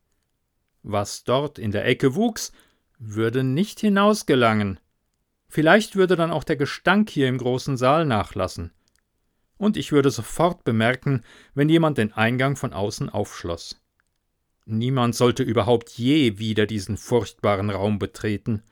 Was 0.81 1.25
dort 1.25 1.59
in 1.59 1.71
der 1.71 1.85
Ecke 1.85 2.15
wuchs, 2.15 2.53
würde 2.97 3.43
nicht 3.43 3.81
hinausgelangen. 3.81 4.79
Vielleicht 5.49 5.97
würde 5.97 6.15
dann 6.15 6.31
auch 6.31 6.45
der 6.45 6.55
Gestank 6.55 7.09
hier 7.09 7.27
im 7.27 7.39
großen 7.39 7.75
Saal 7.75 8.05
nachlassen. 8.05 8.71
Und 9.57 9.75
ich 9.75 9.91
würde 9.91 10.09
sofort 10.09 10.63
bemerken, 10.63 11.25
wenn 11.55 11.67
jemand 11.67 11.97
den 11.97 12.13
Eingang 12.13 12.55
von 12.55 12.71
außen 12.71 13.09
aufschloss. 13.09 13.81
Niemand 14.65 15.13
sollte 15.13 15.43
überhaupt 15.43 15.89
je 15.89 16.39
wieder 16.39 16.65
diesen 16.65 16.95
furchtbaren 16.95 17.69
Raum 17.69 17.99
betreten. 17.99 18.63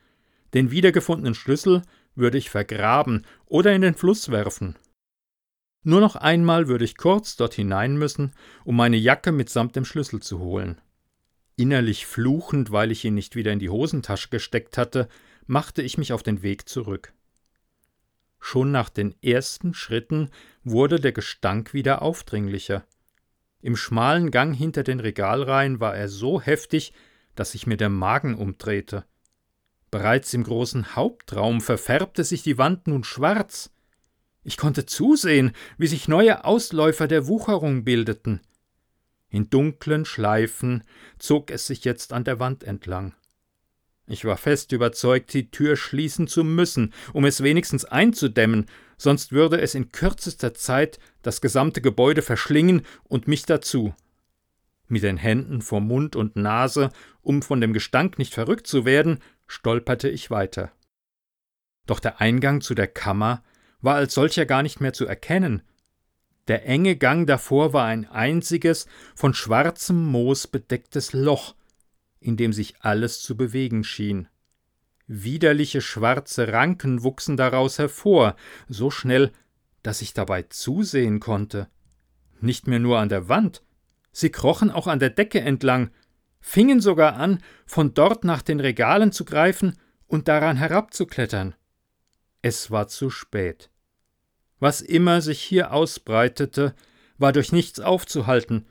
Den 0.54 0.72
wiedergefundenen 0.72 1.36
Schlüssel 1.36 1.82
würde 2.18 2.38
ich 2.38 2.50
vergraben 2.50 3.26
oder 3.46 3.74
in 3.74 3.82
den 3.82 3.96
Fluss 3.96 4.30
werfen. 4.30 4.76
Nur 5.84 6.02
noch 6.02 6.16
einmal 6.18 6.68
würde 6.68 6.84
ich 6.84 6.98
kurz 6.98 7.38
dort 7.38 7.54
hinein 7.54 7.98
müssen, 7.98 8.34
um 8.66 8.76
meine 8.76 8.98
Jacke 8.98 9.32
mitsamt 9.32 9.76
dem 9.76 9.86
Schlüssel 9.86 10.22
zu 10.22 10.40
holen. 10.40 10.82
Innerlich 11.56 12.06
fluchend, 12.06 12.72
weil 12.72 12.92
ich 12.92 13.06
ihn 13.06 13.16
nicht 13.16 13.36
wieder 13.36 13.54
in 13.54 13.60
die 13.60 13.70
Hosentasche 13.70 14.30
gesteckt 14.30 14.78
hatte, 14.78 15.08
machte 15.46 15.82
ich 15.82 15.98
mich 15.98 16.12
auf 16.14 16.24
den 16.24 16.44
Weg 16.44 16.68
zurück. 16.68 17.14
Schon 18.40 18.72
nach 18.72 18.90
den 18.90 19.16
ersten 19.24 19.74
Schritten 19.74 20.30
wurde 20.64 21.00
der 21.00 21.14
Gestank 21.14 21.74
wieder 21.74 22.02
aufdringlicher. 22.02 22.86
Im 23.62 23.76
schmalen 23.76 24.30
Gang 24.30 24.56
hinter 24.56 24.84
den 24.84 25.00
Regalreihen 25.00 25.80
war 25.80 25.96
er 25.96 26.10
so 26.10 26.40
heftig, 26.42 26.94
dass 27.36 27.54
sich 27.54 27.66
mir 27.66 27.78
der 27.78 27.90
Magen 27.90 28.36
umdrehte. 28.36 29.06
Bereits 29.91 30.34
im 30.34 30.43
großen 30.43 30.95
Hauptraum 30.95 31.62
verfärbte 31.62 32.23
sich 32.23 32.43
die 32.43 32.58
Wand 32.58 32.88
nun 32.88 33.04
schwarz. 33.04 33.71
Ich 34.43 34.58
konnte 34.58 34.86
zusehen, 34.86 35.52
wie 35.78 35.88
sich 35.88 36.08
neue 36.08 36.45
Ausläufer 36.45 37.08
der 37.08 37.28
Wucherung 37.28 37.84
bildeten. 37.84 38.41
In 39.30 39.50
dunklen 39.50 40.06
Schleifen 40.06 40.84
zog 41.19 41.52
es 41.52 41.67
sich 41.67 41.84
jetzt 41.84 42.13
an 42.13 42.23
der 42.23 42.39
Wand 42.39 42.63
entlang. 42.63 43.13
Ich 44.10 44.23
war 44.23 44.38
fest 44.38 44.71
überzeugt, 44.71 45.34
die 45.34 45.52
Tür 45.52 45.76
schließen 45.76 46.28
zu 46.28 46.45
müssen, 46.45 46.93
um 47.12 47.26
es 47.26 47.43
wenigstens 47.43 47.84
einzudämmen, 47.84 48.67
sonst 48.97 49.34
würde 49.34 49.60
es 49.60 49.76
in 49.76 49.91
kürzester 49.91 50.54
Zeit 50.54 50.97
das 51.21 51.41
gesamte 51.41 51.82
Gebäude 51.82 52.21
verschlingen 52.21 52.84
und 53.04 53.28
mich 53.28 53.43
dazu. 53.43 53.93
Mit 54.88 55.04
den 55.04 55.17
Händen 55.17 55.62
vor 55.62 55.82
Mund 55.82 56.15
und 56.15 56.38
Nase, 56.38 56.89
um 57.21 57.41
von 57.41 57.60
dem 57.60 57.73
Gestank 57.73 58.17
nicht 58.17 58.34
verrückt 58.34 58.65
zu 58.65 58.86
werden, 58.86 59.19
stolperte 59.48 60.10
ich 60.10 60.30
weiter. 60.30 60.72
Doch 61.86 62.00
der 62.00 62.22
Eingang 62.22 62.62
zu 62.62 62.76
der 62.76 62.88
Kammer 62.88 63.44
war 63.82 63.96
als 63.96 64.14
solcher 64.14 64.46
gar 64.46 64.64
nicht 64.64 64.82
mehr 64.82 64.94
zu 64.94 65.06
erkennen. 65.08 65.64
Der 66.48 66.66
enge 66.66 66.96
Gang 66.96 67.28
davor 67.28 67.74
war 67.74 67.86
ein 67.86 68.06
einziges, 68.06 68.88
von 69.16 69.34
schwarzem 69.34 70.06
Moos 70.06 70.48
bedecktes 70.48 71.14
Loch, 71.14 71.56
in 72.20 72.38
dem 72.38 72.54
sich 72.54 72.76
alles 72.82 73.22
zu 73.22 73.36
bewegen 73.36 73.84
schien. 73.84 74.28
Widerliche 75.08 75.82
schwarze 75.82 76.52
Ranken 76.52 77.04
wuchsen 77.04 77.38
daraus 77.38 77.80
hervor, 77.80 78.36
so 78.68 78.92
schnell, 78.92 79.32
dass 79.84 80.02
ich 80.02 80.14
dabei 80.14 80.44
zusehen 80.44 81.20
konnte. 81.20 81.70
Nicht 82.42 82.68
mehr 82.68 82.80
nur 82.80 83.00
an 83.00 83.10
der 83.10 83.30
Wand, 83.30 83.64
sie 84.12 84.30
krochen 84.30 84.70
auch 84.70 84.88
an 84.88 85.00
der 85.00 85.10
Decke 85.10 85.40
entlang, 85.40 85.92
fingen 86.48 86.80
sogar 86.80 87.18
an, 87.18 87.44
von 87.66 87.94
dort 87.94 88.24
nach 88.24 88.42
den 88.42 88.62
Regalen 88.62 89.12
zu 89.12 89.26
greifen 89.26 89.78
und 90.08 90.30
daran 90.30 90.56
herabzuklettern. 90.56 91.56
Es 92.42 92.72
war 92.72 92.88
zu 92.88 93.10
spät. 93.10 93.70
Was 94.58 94.80
immer 94.80 95.22
sich 95.22 95.42
hier 95.42 95.74
ausbreitete, 95.74 96.74
war 97.18 97.34
durch 97.34 97.52
nichts 97.52 97.82
aufzuhalten, 97.82 98.66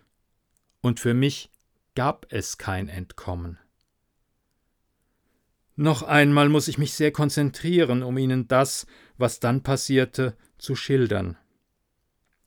und 0.80 1.00
für 1.00 1.12
mich 1.12 1.50
gab 1.94 2.26
es 2.32 2.56
kein 2.56 2.88
Entkommen. 2.88 3.58
Noch 5.74 6.02
einmal 6.02 6.48
muss 6.48 6.68
ich 6.68 6.78
mich 6.78 6.94
sehr 6.94 7.12
konzentrieren, 7.12 8.02
um 8.02 8.16
Ihnen 8.16 8.48
das, 8.48 8.86
was 9.18 9.38
dann 9.38 9.62
passierte, 9.62 10.34
zu 10.56 10.76
schildern. 10.76 11.36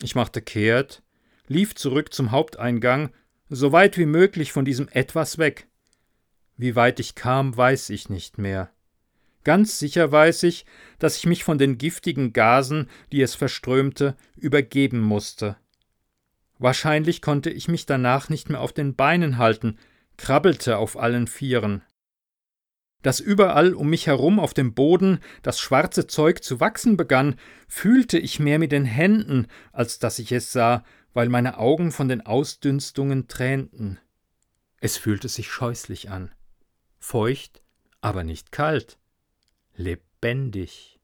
Ich 0.02 0.16
machte 0.16 0.42
kehrt, 0.42 1.04
lief 1.48 1.76
zurück 1.76 2.14
zum 2.14 2.32
Haupteingang, 2.32 3.12
so 3.50 3.72
weit 3.72 3.98
wie 3.98 4.06
möglich 4.06 4.52
von 4.52 4.66
diesem 4.66 4.88
etwas 4.92 5.38
weg. 5.38 5.68
Wie 6.56 6.76
weit 6.76 7.00
ich 7.00 7.16
kam, 7.16 7.56
weiß 7.56 7.90
ich 7.90 8.10
nicht 8.10 8.38
mehr. 8.38 8.72
Ganz 9.44 9.80
sicher 9.80 10.12
weiß 10.12 10.44
ich, 10.44 10.66
dass 11.00 11.18
ich 11.18 11.26
mich 11.26 11.44
von 11.44 11.58
den 11.58 11.78
giftigen 11.78 12.34
Gasen, 12.34 12.90
die 13.12 13.22
es 13.22 13.36
verströmte, 13.36 14.16
übergeben 14.36 15.00
musste. 15.00 15.58
Wahrscheinlich 16.60 17.22
konnte 17.22 17.50
ich 17.50 17.68
mich 17.70 17.86
danach 17.86 18.30
nicht 18.30 18.50
mehr 18.50 18.60
auf 18.60 18.74
den 18.74 18.96
Beinen 18.96 19.38
halten, 19.38 19.78
krabbelte 20.18 20.78
auf 20.78 21.00
allen 21.00 21.28
Vieren. 21.28 21.82
Dass 23.02 23.22
überall 23.22 23.74
um 23.74 23.90
mich 23.90 24.08
herum 24.08 24.40
auf 24.42 24.54
dem 24.54 24.74
Boden 24.74 25.20
das 25.42 25.58
schwarze 25.62 26.06
Zeug 26.06 26.44
zu 26.44 26.60
wachsen 26.60 26.98
begann, 26.98 27.36
fühlte 27.70 28.20
ich 28.20 28.42
mehr 28.42 28.60
mit 28.60 28.74
den 28.74 28.84
Händen, 28.84 29.48
als 29.72 30.00
dass 30.00 30.20
ich 30.20 30.34
es 30.34 30.52
sah, 30.52 30.84
weil 31.14 31.30
meine 31.30 31.58
Augen 31.58 31.92
von 31.92 32.08
den 32.08 32.26
Ausdünstungen 32.26 33.28
tränten. 33.28 34.00
Es 34.80 34.98
fühlte 34.98 35.28
sich 35.28 35.50
scheußlich 35.50 36.10
an. 36.10 36.32
Feucht, 37.00 37.62
aber 38.02 38.24
nicht 38.24 38.52
kalt. 38.52 38.98
Lebendig. 39.76 41.00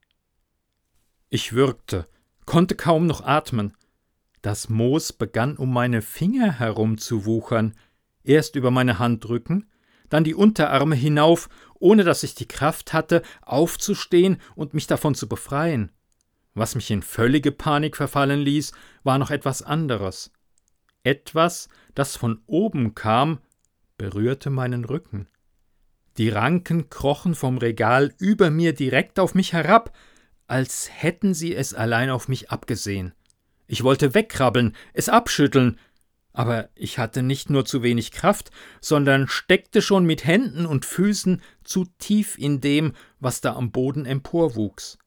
Ich 1.30 1.54
würgte, 1.54 2.06
konnte 2.46 2.76
kaum 2.76 3.08
noch 3.08 3.22
atmen. 3.22 3.74
Das 4.42 4.70
Moos 4.70 5.12
begann 5.12 5.58
um 5.58 5.74
meine 5.74 6.02
Finger 6.02 6.60
herumzuwuchern, 6.60 7.76
erst 8.24 8.56
über 8.56 8.72
meine 8.72 9.00
Handrücken, 9.00 9.70
dann 10.10 10.24
die 10.24 10.36
Unterarme 10.36 10.96
hinauf, 10.96 11.50
ohne 11.80 12.04
dass 12.04 12.24
ich 12.24 12.36
die 12.36 12.48
Kraft 12.48 12.94
hatte, 12.94 13.22
aufzustehen 13.42 14.38
und 14.56 14.74
mich 14.74 14.88
davon 14.88 15.16
zu 15.16 15.28
befreien. 15.28 15.92
Was 16.56 16.74
mich 16.74 16.90
in 16.90 17.02
völlige 17.02 17.52
Panik 17.52 17.98
verfallen 17.98 18.40
ließ, 18.40 18.72
war 19.04 19.18
noch 19.18 19.30
etwas 19.30 19.62
anderes. 19.62 20.32
Etwas, 21.04 21.70
das 21.94 22.16
von 22.16 22.42
oben 22.48 22.96
kam, 22.96 23.40
berührte 23.98 24.50
meinen 24.50 24.86
Rücken. 24.86 25.28
Die 26.18 26.30
Ranken 26.30 26.90
krochen 26.90 27.36
vom 27.36 27.58
Regal 27.58 28.14
über 28.20 28.50
mir 28.50 28.74
direkt 28.74 29.20
auf 29.20 29.36
mich 29.36 29.52
herab, 29.52 29.96
als 30.48 30.90
hätten 30.92 31.34
sie 31.34 31.54
es 31.54 31.74
allein 31.74 32.10
auf 32.10 32.30
mich 32.30 32.50
abgesehen. 32.50 33.14
Ich 33.68 33.84
wollte 33.84 34.14
wegkrabbeln, 34.14 34.76
es 34.94 35.10
abschütteln, 35.10 35.78
aber 36.32 36.70
ich 36.76 37.00
hatte 37.00 37.22
nicht 37.22 37.50
nur 37.50 37.66
zu 37.66 37.84
wenig 37.84 38.12
Kraft, 38.12 38.52
sondern 38.80 39.28
steckte 39.28 39.82
schon 39.82 40.06
mit 40.06 40.26
Händen 40.26 40.66
und 40.66 40.86
Füßen 40.86 41.42
zu 41.64 41.86
tief 41.98 42.38
in 42.38 42.62
dem, 42.62 42.94
was 43.20 43.42
da 43.42 43.56
am 43.56 43.72
Boden 43.72 44.06
emporwuchs. 44.06 44.98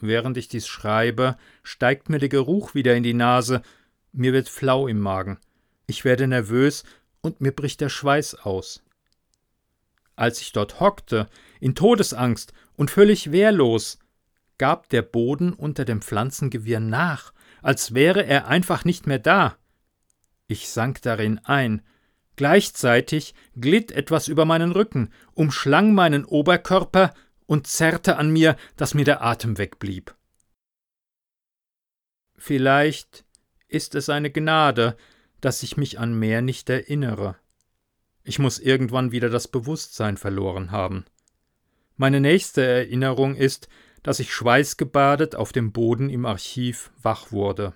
Während 0.00 0.36
ich 0.36 0.48
dies 0.48 0.66
schreibe, 0.66 1.36
steigt 1.62 2.08
mir 2.08 2.18
der 2.18 2.28
Geruch 2.28 2.74
wieder 2.74 2.94
in 2.94 3.02
die 3.02 3.14
Nase, 3.14 3.62
mir 4.12 4.32
wird 4.32 4.48
flau 4.48 4.86
im 4.86 5.00
Magen, 5.00 5.38
ich 5.86 6.04
werde 6.04 6.26
nervös 6.26 6.84
und 7.20 7.40
mir 7.40 7.52
bricht 7.52 7.80
der 7.80 7.88
Schweiß 7.88 8.36
aus. 8.36 8.82
Als 10.16 10.40
ich 10.40 10.52
dort 10.52 10.80
hockte, 10.80 11.28
in 11.60 11.74
Todesangst 11.74 12.52
und 12.76 12.90
völlig 12.90 13.32
wehrlos, 13.32 13.98
gab 14.56 14.88
der 14.88 15.02
Boden 15.02 15.52
unter 15.52 15.84
dem 15.84 16.02
Pflanzengewirr 16.02 16.80
nach 16.80 17.32
als 17.62 17.94
wäre 17.94 18.24
er 18.24 18.48
einfach 18.48 18.84
nicht 18.84 19.06
mehr 19.06 19.18
da. 19.18 19.56
Ich 20.46 20.68
sank 20.68 21.02
darin 21.02 21.40
ein. 21.44 21.82
Gleichzeitig 22.36 23.34
glitt 23.56 23.90
etwas 23.90 24.28
über 24.28 24.44
meinen 24.44 24.72
Rücken, 24.72 25.12
umschlang 25.34 25.92
meinen 25.92 26.24
Oberkörper 26.24 27.12
und 27.48 27.66
zerrte 27.66 28.18
an 28.18 28.30
mir, 28.30 28.56
dass 28.76 28.92
mir 28.94 29.06
der 29.06 29.24
Atem 29.24 29.56
wegblieb. 29.56 30.14
Vielleicht 32.36 33.24
ist 33.68 33.94
es 33.94 34.10
eine 34.10 34.30
Gnade, 34.30 34.96
dass 35.40 35.62
ich 35.62 35.76
mich 35.78 35.98
an 35.98 36.16
mehr 36.16 36.42
nicht 36.42 36.68
erinnere. 36.68 37.36
Ich 38.22 38.38
muss 38.38 38.58
irgendwann 38.58 39.12
wieder 39.12 39.30
das 39.30 39.48
Bewusstsein 39.48 40.18
verloren 40.18 40.70
haben. 40.72 41.06
Meine 41.96 42.20
nächste 42.20 42.64
Erinnerung 42.64 43.34
ist, 43.34 43.68
dass 44.02 44.20
ich 44.20 44.32
schweißgebadet 44.32 45.34
auf 45.34 45.50
dem 45.50 45.72
Boden 45.72 46.10
im 46.10 46.26
Archiv 46.26 46.92
wach 47.02 47.32
wurde. 47.32 47.72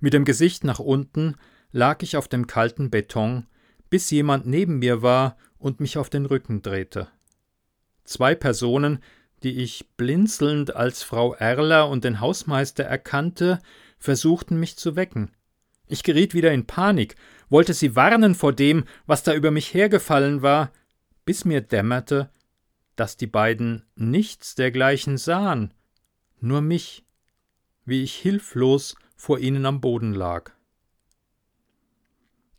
Mit 0.00 0.14
dem 0.14 0.24
Gesicht 0.24 0.64
nach 0.64 0.80
unten 0.80 1.36
lag 1.70 2.02
ich 2.02 2.16
auf 2.16 2.26
dem 2.26 2.48
kalten 2.48 2.90
Beton, 2.90 3.46
bis 3.88 4.10
jemand 4.10 4.46
neben 4.46 4.80
mir 4.80 5.00
war 5.00 5.36
und 5.58 5.78
mich 5.78 5.96
auf 5.96 6.10
den 6.10 6.26
Rücken 6.26 6.60
drehte. 6.60 7.08
Zwei 8.10 8.34
Personen, 8.34 9.04
die 9.44 9.62
ich 9.62 9.88
blinzelnd 9.96 10.74
als 10.74 11.04
Frau 11.04 11.32
Erler 11.34 11.88
und 11.88 12.02
den 12.02 12.18
Hausmeister 12.18 12.82
erkannte, 12.82 13.60
versuchten 14.00 14.58
mich 14.58 14.76
zu 14.76 14.96
wecken. 14.96 15.30
Ich 15.86 16.02
geriet 16.02 16.34
wieder 16.34 16.50
in 16.50 16.66
Panik, 16.66 17.14
wollte 17.50 17.72
sie 17.72 17.94
warnen 17.94 18.34
vor 18.34 18.52
dem, 18.52 18.82
was 19.06 19.22
da 19.22 19.32
über 19.32 19.52
mich 19.52 19.72
hergefallen 19.74 20.42
war, 20.42 20.72
bis 21.24 21.44
mir 21.44 21.60
dämmerte, 21.60 22.30
dass 22.96 23.16
die 23.16 23.28
beiden 23.28 23.84
nichts 23.94 24.56
dergleichen 24.56 25.16
sahen, 25.16 25.72
nur 26.40 26.62
mich, 26.62 27.06
wie 27.84 28.02
ich 28.02 28.16
hilflos 28.16 28.96
vor 29.14 29.38
ihnen 29.38 29.64
am 29.66 29.80
Boden 29.80 30.14
lag. 30.14 30.50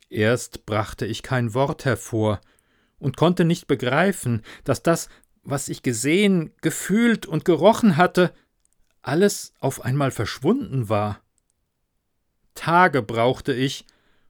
Erst 0.08 0.66
brachte 0.66 1.06
ich 1.06 1.24
kein 1.24 1.54
Wort 1.54 1.84
hervor 1.84 2.40
und 3.00 3.18
konnte 3.18 3.44
nicht 3.44 3.68
begreifen, 3.68 4.44
dass 4.64 4.82
das, 4.82 5.10
was 5.44 5.70
ich 5.70 5.84
gesehen, 5.84 6.52
gefühlt 6.62 7.26
und 7.26 7.46
gerochen 7.46 7.98
hatte, 7.98 8.34
alles 9.02 9.54
auf 9.60 9.84
einmal 9.84 10.12
verschwunden 10.12 10.90
war. 10.90 11.22
Tage 12.54 13.02
brauchte 13.02 13.54
ich, 13.54 13.86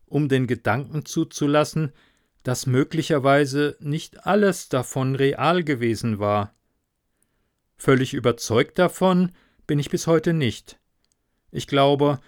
um 0.06 0.30
den 0.30 0.48
Gedanken 0.48 1.06
zuzulassen, 1.06 1.92
dass 2.44 2.66
möglicherweise 2.66 3.78
nicht 3.80 4.26
alles 4.26 4.70
davon 4.70 5.16
real 5.16 5.64
gewesen 5.64 6.20
war. 6.20 6.54
Völlig 7.78 8.14
überzeugt 8.14 8.80
davon 8.80 9.32
bin 9.68 9.80
ich 9.80 9.90
bis 9.90 10.08
heute 10.08 10.34
nicht. 10.34 10.80
Ich 11.52 11.68
glaube, 11.68 12.20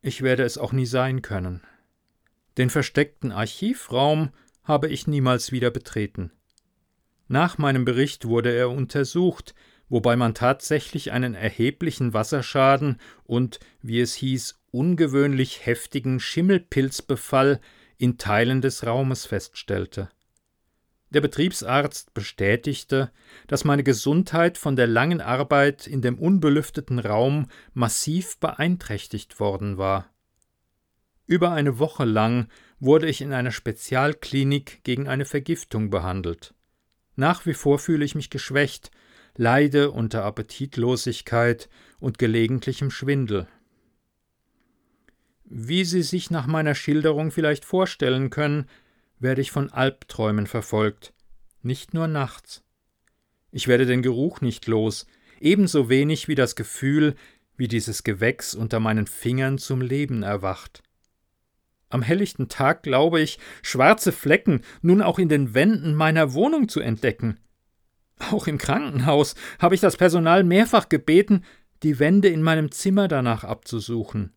ich 0.00 0.22
werde 0.22 0.42
es 0.42 0.58
auch 0.58 0.72
nie 0.72 0.86
sein 0.86 1.22
können. 1.22 1.62
Den 2.58 2.70
versteckten 2.70 3.32
Archivraum 3.32 4.30
habe 4.64 4.88
ich 4.88 5.06
niemals 5.06 5.52
wieder 5.52 5.70
betreten. 5.70 6.32
Nach 7.28 7.58
meinem 7.58 7.84
Bericht 7.84 8.26
wurde 8.26 8.52
er 8.52 8.70
untersucht, 8.70 9.54
wobei 9.88 10.16
man 10.16 10.34
tatsächlich 10.34 11.12
einen 11.12 11.34
erheblichen 11.34 12.14
Wasserschaden 12.14 12.98
und, 13.24 13.60
wie 13.80 14.00
es 14.00 14.14
hieß, 14.14 14.58
ungewöhnlich 14.70 15.66
heftigen 15.66 16.18
Schimmelpilzbefall 16.18 17.60
in 17.98 18.18
Teilen 18.18 18.60
des 18.60 18.86
Raumes 18.86 19.26
feststellte. 19.26 20.08
Der 21.10 21.20
Betriebsarzt 21.20 22.14
bestätigte, 22.14 23.12
dass 23.46 23.64
meine 23.64 23.82
Gesundheit 23.82 24.56
von 24.56 24.76
der 24.76 24.86
langen 24.86 25.20
Arbeit 25.20 25.86
in 25.86 26.00
dem 26.00 26.18
unbelüfteten 26.18 26.98
Raum 26.98 27.48
massiv 27.74 28.38
beeinträchtigt 28.38 29.38
worden 29.38 29.76
war. 29.76 30.08
Über 31.26 31.52
eine 31.52 31.78
Woche 31.78 32.06
lang 32.06 32.48
wurde 32.80 33.08
ich 33.08 33.20
in 33.20 33.34
einer 33.34 33.52
Spezialklinik 33.52 34.82
gegen 34.84 35.06
eine 35.06 35.26
Vergiftung 35.26 35.90
behandelt. 35.90 36.54
Nach 37.16 37.46
wie 37.46 37.54
vor 37.54 37.78
fühle 37.78 38.04
ich 38.04 38.14
mich 38.14 38.30
geschwächt, 38.30 38.90
leide 39.36 39.90
unter 39.90 40.24
Appetitlosigkeit 40.24 41.68
und 42.00 42.18
gelegentlichem 42.18 42.90
Schwindel. 42.90 43.46
Wie 45.44 45.84
Sie 45.84 46.02
sich 46.02 46.30
nach 46.30 46.46
meiner 46.46 46.74
Schilderung 46.74 47.30
vielleicht 47.30 47.64
vorstellen 47.64 48.30
können, 48.30 48.66
werde 49.18 49.40
ich 49.40 49.50
von 49.50 49.70
Albträumen 49.70 50.46
verfolgt, 50.46 51.12
nicht 51.62 51.94
nur 51.94 52.08
nachts. 52.08 52.62
Ich 53.50 53.68
werde 53.68 53.84
den 53.84 54.02
Geruch 54.02 54.40
nicht 54.40 54.66
los, 54.66 55.06
ebenso 55.40 55.88
wenig 55.88 56.26
wie 56.26 56.34
das 56.34 56.56
Gefühl, 56.56 57.14
wie 57.56 57.68
dieses 57.68 58.02
Gewächs 58.02 58.54
unter 58.54 58.80
meinen 58.80 59.06
Fingern 59.06 59.58
zum 59.58 59.82
Leben 59.82 60.22
erwacht. 60.22 60.82
Am 61.92 62.00
helllichten 62.00 62.48
Tag 62.48 62.82
glaube 62.82 63.20
ich, 63.20 63.38
schwarze 63.60 64.12
Flecken 64.12 64.62
nun 64.80 65.02
auch 65.02 65.18
in 65.18 65.28
den 65.28 65.52
Wänden 65.52 65.94
meiner 65.94 66.32
Wohnung 66.32 66.68
zu 66.68 66.80
entdecken. 66.80 67.38
Auch 68.30 68.46
im 68.46 68.56
Krankenhaus 68.56 69.34
habe 69.58 69.74
ich 69.74 69.82
das 69.82 69.98
Personal 69.98 70.42
mehrfach 70.42 70.88
gebeten, 70.88 71.44
die 71.82 71.98
Wände 71.98 72.28
in 72.28 72.42
meinem 72.42 72.70
Zimmer 72.70 73.08
danach 73.08 73.44
abzusuchen. 73.44 74.32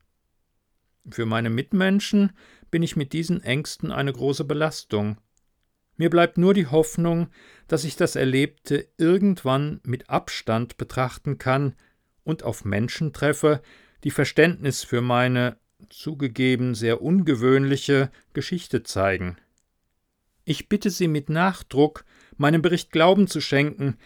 Für 1.09 1.25
meine 1.25 1.49
Mitmenschen 1.49 2.33
bin 2.71 2.83
ich 2.83 2.97
mit 2.97 3.13
diesen 3.13 3.41
Ängsten 3.41 3.89
eine 3.91 4.11
große 4.11 4.43
Belastung. 4.43 5.17
Mir 5.95 6.09
bleibt 6.09 6.37
nur 6.37 6.53
die 6.53 6.67
Hoffnung, 6.67 7.29
dass 7.69 7.85
ich 7.85 7.95
das 7.95 8.17
Erlebte 8.17 8.89
irgendwann 8.97 9.79
mit 9.83 10.09
Abstand 10.09 10.75
betrachten 10.75 11.37
kann 11.37 11.75
und 12.25 12.43
auf 12.43 12.65
Menschen 12.65 13.13
treffe, 13.13 13.61
die 14.03 14.11
Verständnis 14.11 14.83
für 14.83 14.99
meine 14.99 15.57
zugegeben 15.89 16.75
sehr 16.75 17.01
ungewöhnliche 17.01 18.11
Geschichte 18.33 18.83
zeigen. 18.83 19.37
Ich 20.43 20.69
bitte 20.69 20.89
Sie 20.89 21.07
mit 21.07 21.29
Nachdruck, 21.29 22.05
meinem 22.37 22.61
Bericht 22.61 22.91
Glauben 22.91 23.27
zu 23.27 23.41
schenken, 23.41 23.97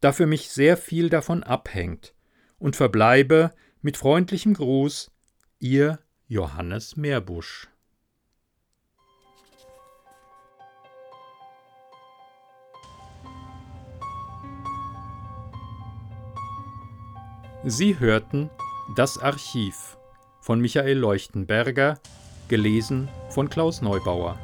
da 0.00 0.12
für 0.12 0.26
mich 0.26 0.50
sehr 0.50 0.76
viel 0.76 1.10
davon 1.10 1.42
abhängt, 1.42 2.14
und 2.58 2.76
verbleibe 2.76 3.52
mit 3.82 3.96
freundlichem 3.96 4.54
Gruß 4.54 5.10
Ihr 5.58 5.98
Johannes 6.26 6.96
Meerbusch. 6.96 7.68
Sie 17.64 17.98
hörten 17.98 18.50
Das 18.94 19.18
Archiv 19.18 19.97
von 20.48 20.62
Michael 20.62 20.96
Leuchtenberger, 20.96 22.00
gelesen 22.48 23.06
von 23.28 23.50
Klaus 23.50 23.82
Neubauer. 23.82 24.38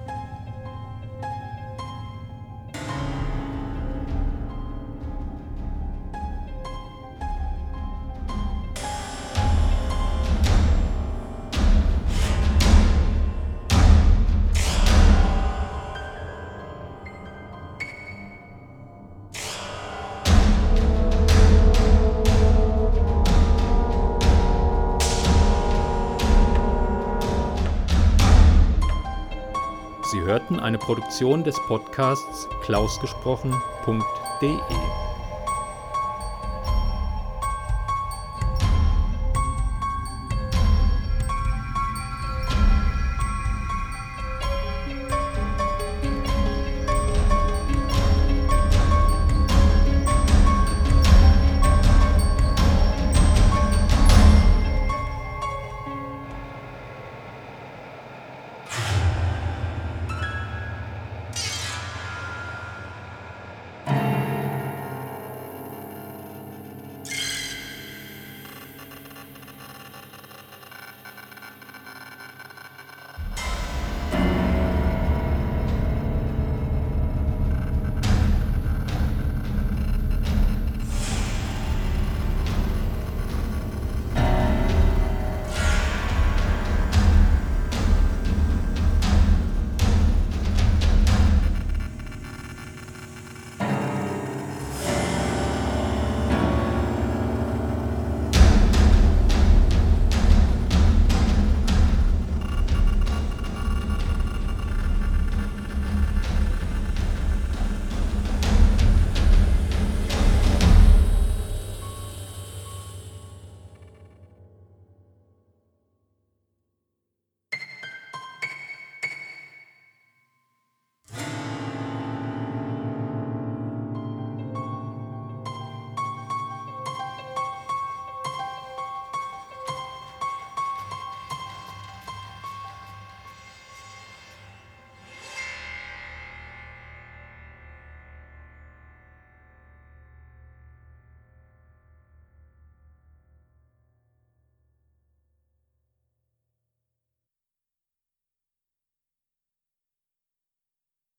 Hörten 30.35 30.59
eine 30.59 30.79
Produktion 30.79 31.45
des 31.45 31.55
Podcasts 31.69 32.49
klausgesprochen.de. 32.65 35.14